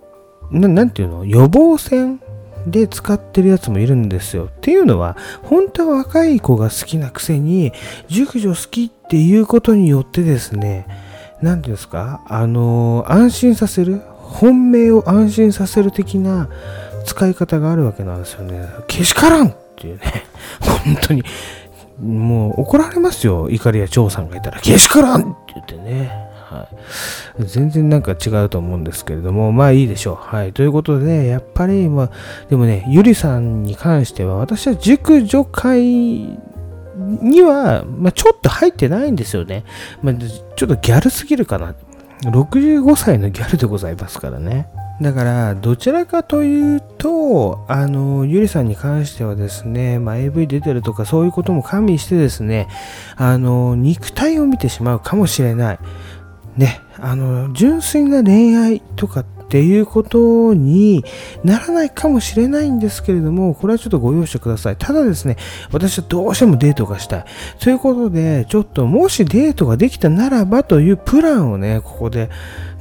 [0.53, 1.25] ななんていうの？
[1.25, 2.21] 予防線
[2.67, 4.47] で使ってるやつもいるんですよ。
[4.47, 7.73] っていうのは、本当は若い子が好きなくせに、
[8.09, 10.87] 熟女好きっていうことによってですね、
[11.41, 16.49] 何ていうんですか、あのー安心させる、本命を安心させる的な
[17.05, 18.69] 使い方があるわけなんですよね。
[18.89, 20.03] けしからんっていうね、
[20.85, 21.23] 本当に、
[22.03, 26.26] もう怒られますよ、怒りや長さんがいたら、けしからんって言ってね。
[26.49, 26.69] は
[27.41, 30.15] い、全然なんか違うと思うんですけれども、まあいいでしょう。
[30.17, 30.53] はい。
[30.53, 32.11] ということで、やっぱり、まあ、
[32.49, 36.39] でもね、ゆりさんに関しては、私は熟女会
[36.97, 39.65] には、まあ、ちょっと入ってないんですよね。
[40.03, 41.75] まあ、ちょっとギャルすぎるかな。
[42.23, 44.69] 65歳のギャルでございますからね。
[45.01, 52.67] だから、どちらかというと、あの、ゆりさんに関してはですね、まあ、AV 出てるとかそういうことも加味してですね、
[53.17, 55.79] あの、肉体を見てしまうかもしれない。
[56.57, 61.05] ね、あの、純粋な恋愛とかっていうことに
[61.45, 64.77] ならないかもしれないんですけれども、これはちょっとご容赦ください。
[64.77, 65.37] ただですね、
[65.71, 67.25] 私はどうしてもデートがしたい。
[67.61, 72.31] ということで、ちょっともしデートができたならばというプランをね、ここで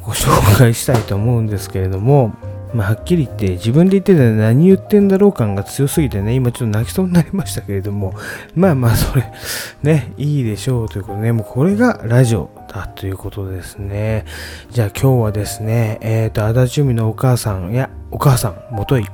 [0.03, 2.34] ご紹介したいと思うんですけれども、
[2.76, 8.13] まあ、はっきり言って自分で言ってて何言ってんだろう感が強すぎてね、今ちょっと泣きそうになりましたけれども、
[8.53, 9.32] まあまあそれ、
[9.82, 14.26] ね、いいでしょうということでね、もうこれがラジオだということですね。
[14.71, 19.05] じゃあ今日はですね、えっ、と、足立由美のお母さん、いや、お母さん、もとい、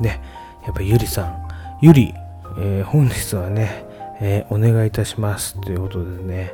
[0.00, 0.22] ね、
[0.64, 1.36] やっぱゆりさん、
[1.82, 2.14] ゆり、
[2.58, 3.84] えー本日はね、
[4.20, 6.52] えーお願いいたしますということでね、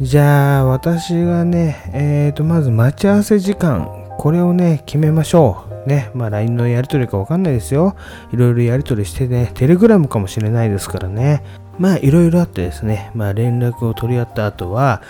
[0.00, 5.71] じゃあ、私がね、えっ、と、まず待ち合わせ時間、これをね、決めましょう。
[5.86, 7.96] ね、まあ LINE のやり取りかわかんないですよ。
[8.32, 11.42] いろいろやり取りしてね、テレグラムかもしれないですからね。
[11.78, 15.02] まあいろいろあってですね、まあ連絡を取り合った後は、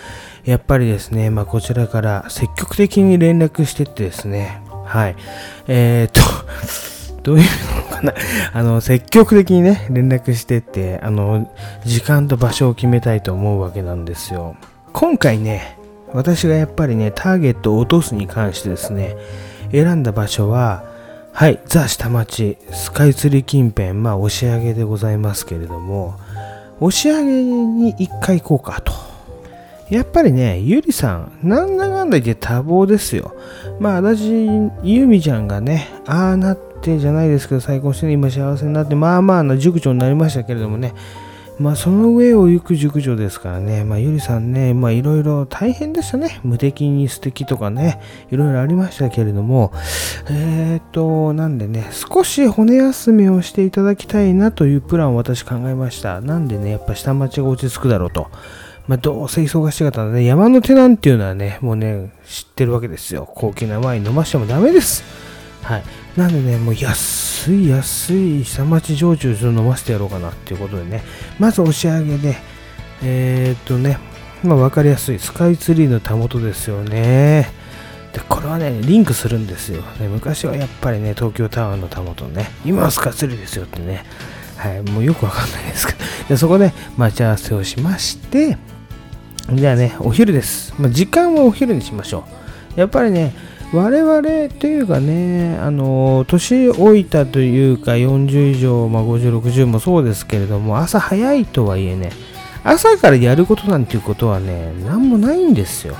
[0.45, 5.15] やっぱりですね、まあこちらから積極的に連絡してってですね、はい。
[5.67, 6.21] えっ、と、
[7.23, 7.45] どういう
[7.77, 8.13] のかな
[8.53, 11.49] あの、積極的にね、連絡してって、あの、
[11.85, 14.55] 時間と場所を決めたいと思うわけなんですよ。
[14.91, 15.77] 今回ね、
[16.13, 19.15] 私がやっぱりね、ターゲットを落とすに関してですね、
[19.73, 20.85] 選んだ場所は、
[21.33, 26.15] はい、ザ・下町、スカイツリー近辺、まあ、押上でございますけれども、
[26.79, 28.93] 押上に一回行こうかと。
[29.89, 33.35] やっぱりね、ゆりさん、なんだかんだ言って多忙ですよ。
[33.79, 34.31] まあ、私、
[34.83, 40.93] ゆみちゃんがね、ああなってじゃないですけど、再婚してね、今幸せになって、まあまあな熟女になりましたけれどもね、
[41.59, 46.39] まあ、その上を行く熟女ですからね、まあ、ゆりさんね、まあ、いろいろ大変でしたね。
[46.43, 48.01] 無敵に素敵とかね、
[48.31, 49.71] いろいろありましたけれども、
[50.29, 56.21] えーっと、なんでね、少し骨休めをしていただきたいなというプランを私考えました。
[56.21, 58.27] なんでね、やっぱ下町が落ち着くだろうと。
[58.87, 63.29] まあ、どうせ忙しかったらね、山の手なんていうのはね、もうね、知ってるわけですよ。
[63.33, 65.03] 高級なワイン飲ましてもダメです。
[65.61, 65.83] はい。
[66.17, 71.03] なんでね、もう安い安い下町焼酎をちょっと飲ませてやろうかなっていうことでね、
[71.39, 72.35] まず押し上げで、
[73.01, 73.97] えー、っとね、
[74.43, 77.49] まあ分かりやすいスカイツリーのたもとですよね。
[78.13, 79.81] で、これはね、リンクするんですよ。
[79.99, 84.05] ね、昔はやっぱりね、東京タワーのたもとね、今はスカイツリーですよってね、
[84.57, 85.99] はい、もうよくわかんないですけど、
[86.29, 88.57] でそこで待ち合わせをしまして、
[89.51, 90.73] じゃあね、お昼です。
[90.77, 92.23] まあ、時間はお昼にしましょ
[92.77, 92.79] う。
[92.79, 93.33] やっぱりね、
[93.73, 102.11] 我々というかね、あの、年老いたというか、40以上、まあ、50、60もそうですけれども、朝早いとはいえね、
[102.63, 105.95] 朝からやることなんていうことはね、なんもないんですよ。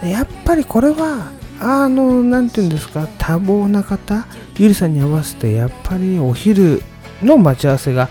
[0.00, 4.26] でやっぱりこれは、あの、なんていうんですか、多忙な方、
[4.58, 6.82] ゆりさんに合わせて、やっぱりお昼
[7.22, 8.08] の待ち合わせが、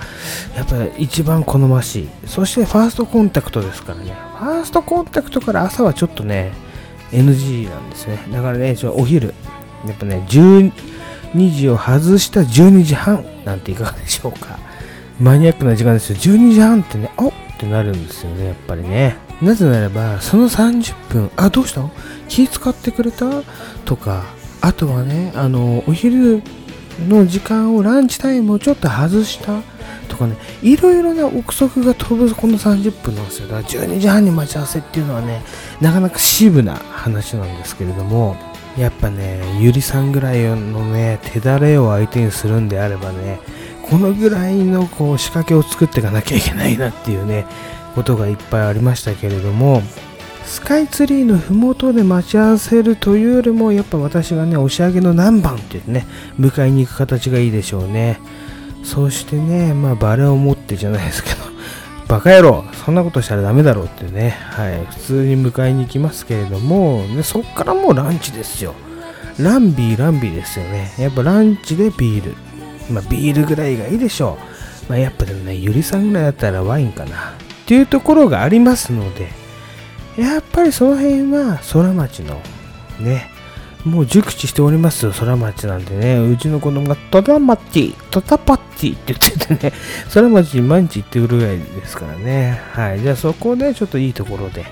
[0.55, 2.09] やっぱり一番好ましい。
[2.27, 4.15] そしてファーストコンタクトですからね。
[4.39, 6.53] ファーストコンタクトから朝はちょっとね、
[7.11, 8.19] NG なんですね。
[8.31, 9.33] だからね、お昼、
[9.85, 10.71] やっぱね、12
[11.55, 14.59] 時を外した12時半なんていかがでしょうか。
[15.19, 16.15] マニアックな時間ですよ。
[16.15, 19.17] 12時半ってね、おっってなるんですよね、やっぱりね。
[19.39, 21.91] なぜならば、その30分、あ、どうしたの？
[22.27, 23.43] 気使ってくれた？
[23.85, 24.23] とか、
[24.61, 26.41] あとはね、あの、お昼
[27.07, 29.61] の時間をランチタイムをちょっと外した
[30.11, 33.47] とかね、いろいろな憶測が飛ぶこの30分なんですよ。
[33.47, 35.41] だから12時半に待ち合わせっていうのはね、
[35.79, 38.35] なかなか渋な話なんですけれども、
[38.77, 43.39] やっぱね、ゆりさんぐらいのね、手だれを相手にするんであればね、
[43.89, 47.45] このぐらいのこう仕掛けを作っていかなきゃいけないなっていうね、
[47.95, 49.81] ことがいっぱいありましたけれども、
[50.45, 56.05] スカイツリーの麓で待ち合わせるというよりも、やっぱ私がね、押し上げの何番って言ってね、
[56.39, 58.19] 迎えに行く形がいいでしょうね。
[58.83, 61.37] そしてね、まあ、バレを持ってじゃないですけど、
[62.07, 68.73] バカ野郎そんなことしたらダメだろうってね、はい、普通に迎えに行きますけれども、ね、そっからもうランチですよ。
[69.39, 70.93] ランビーランビーですよね。
[70.99, 72.35] やっぱランチでビール。
[72.91, 74.37] まあビールぐらいがいいでしょ
[74.87, 74.89] う。
[74.89, 77.15] まあやっぱでもね、ゆりさんぐらいだったらワインかな。
[77.15, 79.29] っていうところがありますので、
[80.17, 82.41] やっぱりその辺は空町の
[82.99, 83.30] ね、
[83.85, 86.17] もう熟知しておりますよ、空町なんでね。
[86.19, 89.73] うちの子供がトタマッチ、トタパッチって言っててね、
[90.13, 92.61] 空町に毎日行ってくるぐらいですからね。
[92.73, 92.99] はい。
[93.01, 94.65] じゃあそこでちょっといいところで、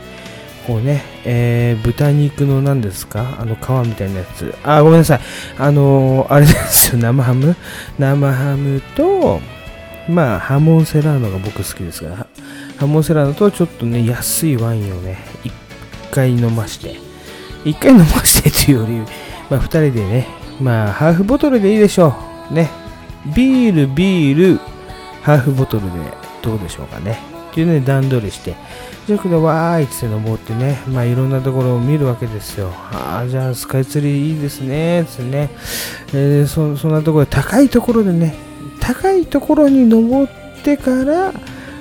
[0.68, 3.38] こうね、えー、豚肉の何ですか？
[3.40, 4.54] あの皮みたいなやつ。
[4.64, 5.20] あ、ごめんなさい。
[5.58, 7.56] あのーあれですよ、 生ハム？
[7.98, 9.42] 生ハムと、
[10.08, 12.28] まあ、ハモンセラーノが僕好きですから、
[12.78, 15.52] ハモンセラーノとちょっとね、安いワインをね、一
[16.12, 16.96] 回飲まして、
[17.66, 18.94] 一回飲ましてというより、
[19.50, 20.28] まあ、二人でね、
[20.62, 22.16] まあ、ハーフボトルでいいでしょ
[22.52, 22.54] う。
[22.54, 22.70] ね。
[23.36, 24.60] ビール、ビール、
[25.22, 25.90] ハーフボトルで
[26.42, 27.20] どうでしょうかね。
[27.52, 28.56] っていうね、段取りして、
[29.08, 32.72] ジャックでわーいって登ってね、まあいろんなところを見るわけですよ。
[32.92, 35.50] ああ、じゃあスカイツリーいいですね、つってね。
[36.14, 38.36] えーそそんなところで、高いところでね、
[38.80, 41.34] 高いところに登ってから、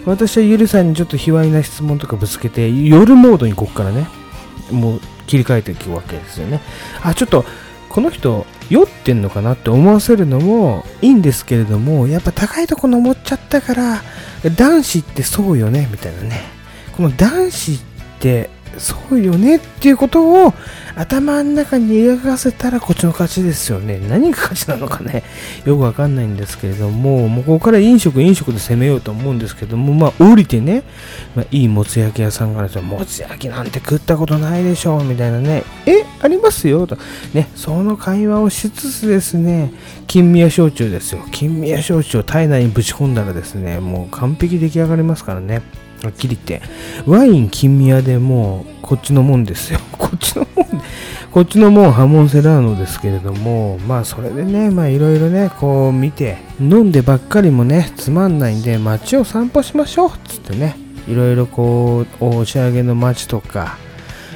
[0.07, 4.07] 私はゆりさんにちょっと卑猥な質問とかぶつけて、夜モードにこっからね、
[4.71, 6.61] もう切り替えていくわけですよね。
[7.03, 7.45] あ、ちょっと、
[7.89, 14.03] この人、酔ってんのかなって思わせるのもいいんですけれども、やっぱ高いとこ登っちゃったから、
[14.57, 16.43] 男子ってそうよね、みたいなね。
[16.97, 17.79] この男子っ
[18.21, 20.55] てそうよねっていうことを
[20.95, 24.01] 頭の中に描かせたらこっちの勝ちですよね。
[24.09, 25.23] 何が勝ちなのかね。
[25.65, 30.83] よくわかんないんですけれども、もうここから飲食飲食で攻めようと思うんですけども、まあ降りてね、
[31.37, 32.83] まあ、いいもつ焼き屋さんがあるんですよ。
[32.83, 35.63] もつ焼きなんて食ったことないでしょうみたいなね。
[35.87, 36.99] え、ありますよと。
[37.33, 39.73] ね、その会話をしつつですね、
[40.09, 41.25] 金宮焼酎ですよ。
[41.31, 45.63] 金宮焼酎を体内にぶち込んだらですね、もう完璧出来上がりますからね。
[46.03, 46.67] はっきり言って。
[47.07, 49.81] ワイン金宮でもう、こっちのもんですよ。
[49.99, 50.83] こっちのもん、
[51.33, 60.77] こっちのもんハモンセラーノですけれども、まあそれでね、まあいろいろね、こう見て、飲んでばっかりもね、つまんないんで、街を散歩しましょうっつってね、
[61.09, 63.77] いろいろこう、お仕上げの街とか、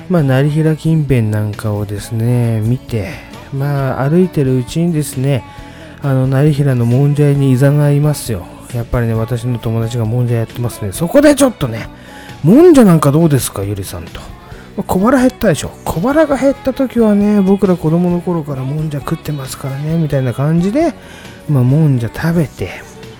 [0.08, 3.10] まあ、成平近辺なんかをですね、見て、
[3.54, 5.44] まあ、歩いてるうちにですね、
[6.02, 8.46] あの、成平のもんじゃ屋にいざないますよ。
[8.74, 10.92] やっぱりね、私の友達がもんじゃやってますね。
[10.92, 11.88] そこでちょっとね、
[12.42, 14.20] もんじゃなんかどうですか、ゆりさんと。
[14.86, 15.70] 小腹減ったでしょ。
[15.84, 20.94] 小腹が減った時はね、僕ら子供の頃からもんじゃ食ってますからね、みたいな感じで、
[21.48, 22.70] まあ、もんじゃ食べて、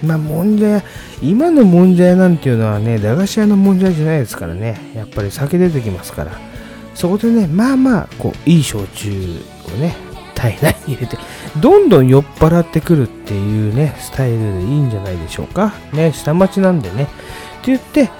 [0.03, 0.83] まあ、もんじゃ屋、
[1.21, 6.33] 今のもんじゃ屋なんていうのはね、駄菓子屋のもんじゃ屋じゃないですからね、やっぱり酒出てきますから。
[6.95, 9.95] そこでね、まあまあ、こう、いい焼酎をね、
[10.35, 11.19] 体内に入れて、
[11.61, 15.75] どんどん酔っ払ってくるっていうね、スタイルでいいんじゃないでしょうか。
[15.93, 17.05] ね、下町なんでね。
[17.05, 17.13] って
[17.67, 18.11] 言って、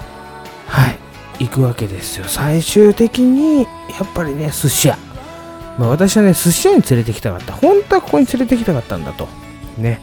[0.67, 0.89] は
[1.39, 2.25] い、行くわけですよ。
[2.27, 3.65] 最終的に、や
[4.03, 4.97] っぱりね、寿司屋。
[5.77, 7.53] まあ私はね、寿司屋に連れてきたかった。
[7.53, 9.27] 本当はここに連れてきたかったんだと。
[9.77, 10.01] ね。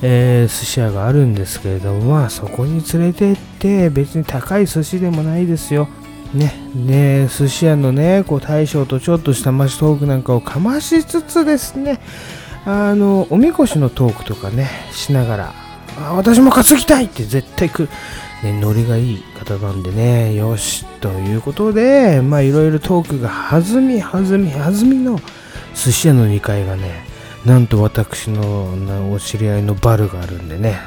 [0.00, 5.88] えー寿司屋があるんですけれども、まあそこに連れてって、別に高い寿司でもないですよ。
[6.34, 12.00] ね、で、寿司屋のね、こう大将とちょっとしたマジトークなんかをかましつつですね、
[12.70, 15.54] あの、おみこしのトークとかね、しながら、
[15.96, 17.06] あ私も担ぎたい！
[17.06, 17.88] って絶対来る、
[18.42, 25.18] ね、ノリがいい方なんでね、よし、ということで、まあいろいろトークが弾み、弾み、弾みの
[25.74, 27.06] 寿司屋の2階がね、
[27.46, 30.78] なんと私のお知り合いのバルがあるんでね、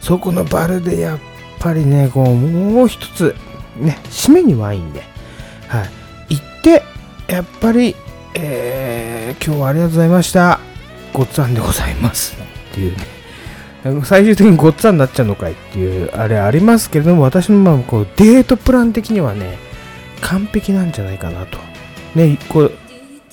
[0.00, 1.18] そこのバルでやっ
[1.60, 3.36] ぱりね、こう、もう一つ、
[3.76, 5.02] ね、締めにワインで、
[5.68, 5.84] は
[6.28, 6.82] い、行って、
[7.28, 7.94] やっぱり、
[8.34, 10.73] えー今日はありがとうございました。
[11.14, 12.36] ごっつぁんでございます。
[12.70, 13.06] っていうね。
[14.04, 19.56] 最終的にごっつぁんになっちゃうのかいっていう、あれありますけれども、私のまあこうデートプラン的にはね、
[20.20, 21.58] 完璧なんじゃないかなと。
[22.14, 22.72] ね、こう、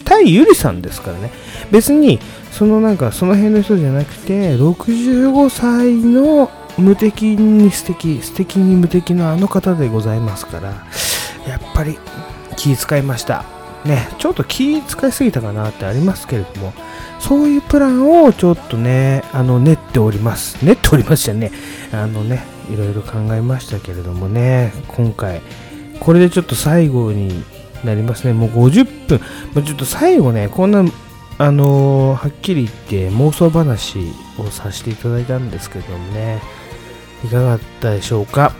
[0.05, 1.31] 対ゆりさんですからね。
[1.71, 2.19] 別に、
[2.51, 10.69] そのなんか、その辺の人じゃなくて、65歳の無敵に素敵、素敵に無敵のあの方でございますから、
[11.47, 11.97] やっぱり
[12.57, 13.45] 気遣いました。
[13.85, 16.73] ね、ちょっと気遣いすぎたかなってありますけれども、
[17.21, 20.63] そういうプランをちょっとね、あの、練っております。
[20.65, 21.51] 練っておりましたね。
[21.93, 25.41] あのね、いろいろ考えましたけれどもね、今回、
[25.99, 27.43] これでちょっと最後に
[27.83, 28.33] なりますね。
[28.33, 29.21] もう50分。
[29.53, 30.83] まちょっと最後ね、こんな、
[31.37, 33.97] あのーはっきり言って妄想話
[34.37, 36.39] をさせていただいたんですけどもね、
[37.23, 38.51] いかがだったでしょうか？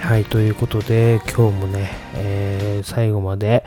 [0.00, 3.64] はい、ということで、今日もね、えー最後まで、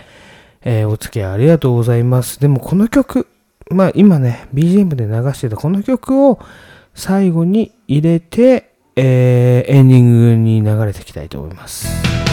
[0.63, 2.39] えーお付き合いありがとうございます。
[2.39, 3.27] でもこの曲、
[3.73, 6.39] まあ今ね、BGM で流してたこの曲を
[6.93, 12.30] 最後に入れて、えーエンディングに流れていきたいと思います。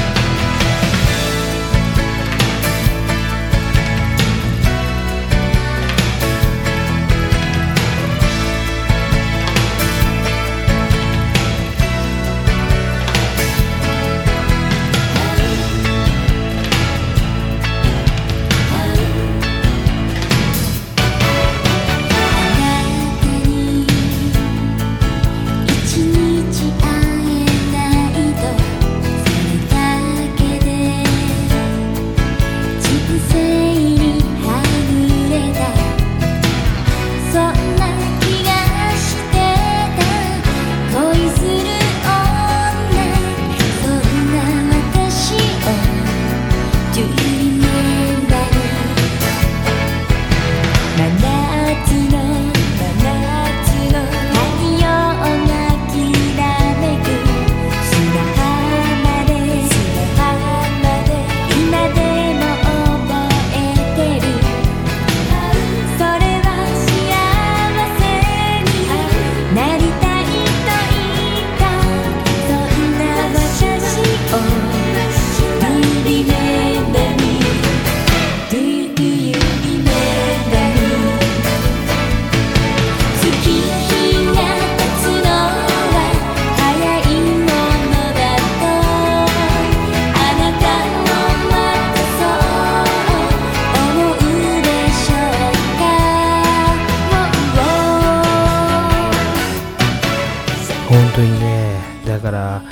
[100.88, 101.98] 本当にね。
[102.06, 102.62] だから、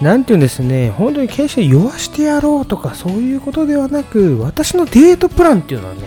[0.00, 6.02] なんていうんですね、本当に決して酔わしてやろうとかそういうことではなく、私のデートプランっていうのはね、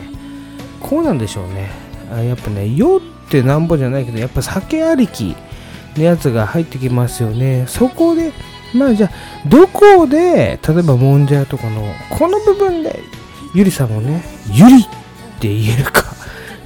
[0.79, 1.69] こうなんでしょうね。
[2.11, 5.35] あやっぱね、酔ってなんぼじゃないけど、やっぱ酒ありき
[5.97, 7.65] のやつが入ってきますよね。
[7.67, 8.31] そこで、
[8.73, 9.11] まあじゃあ、
[9.47, 12.99] どこで、例えばもんじゃとかの、この部分で、
[13.53, 14.85] ゆりさんをね、ゆりっ
[15.39, 16.01] て言えるか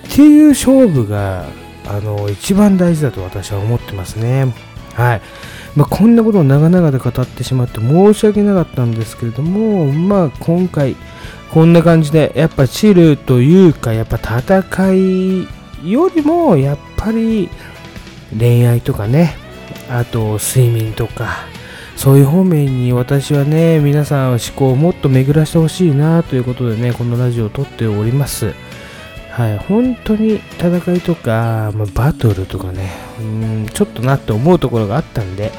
[0.08, 1.46] っていう勝負が、
[1.88, 4.54] あの、一番大事だと私は思ってますね。
[4.96, 5.22] はい。
[5.76, 10.96] まあ、こんなことを長々と語ってしまって申し訳なかったんですけれども、まあ、今回、
[11.52, 15.48] こんな感じで、やっぱチルというか、やっぱ戦い
[15.92, 17.50] よりも、やっぱり
[18.38, 19.36] 恋愛とかね、
[19.90, 21.46] あと睡眠とか、
[21.96, 28.54] そういう方面に私はね、皆さん思考をもっと巡らしてほしいなということでね、このラジオを撮っております。
[29.34, 35.52] はい、本当に戦いとか、まあ、バトルとかね、うん、ちょっとなって思うところがあったんで、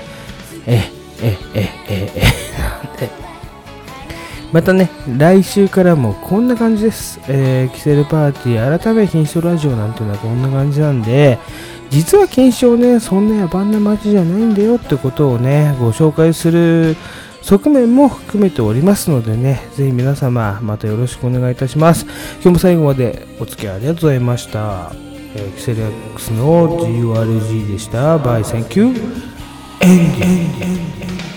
[0.65, 0.85] え、
[1.21, 2.23] え、え、え、え、
[2.57, 3.11] なんで、
[4.53, 7.19] またね、来週からもこんな感じです。
[7.27, 11.41] えー、キセルパーティー、改め金賞ラジオなんていうのはこんな感じなんで、
[11.91, 16.97] 実は金賞ね、そんな野蛮な街じゃないんだよってことをね、ご紹介する
[17.45, 22.07] 側面も含めておりますのでね、ぜひ皆様、またよろしくお願いいたします。
[22.37, 24.93] 今日も最後までお付き合いありがとうございました。
[25.37, 25.83] えーキセル
[26.15, 28.17] X の GURG でした。
[28.17, 29.25] Bye、thank you。
[29.81, 31.34] エンディング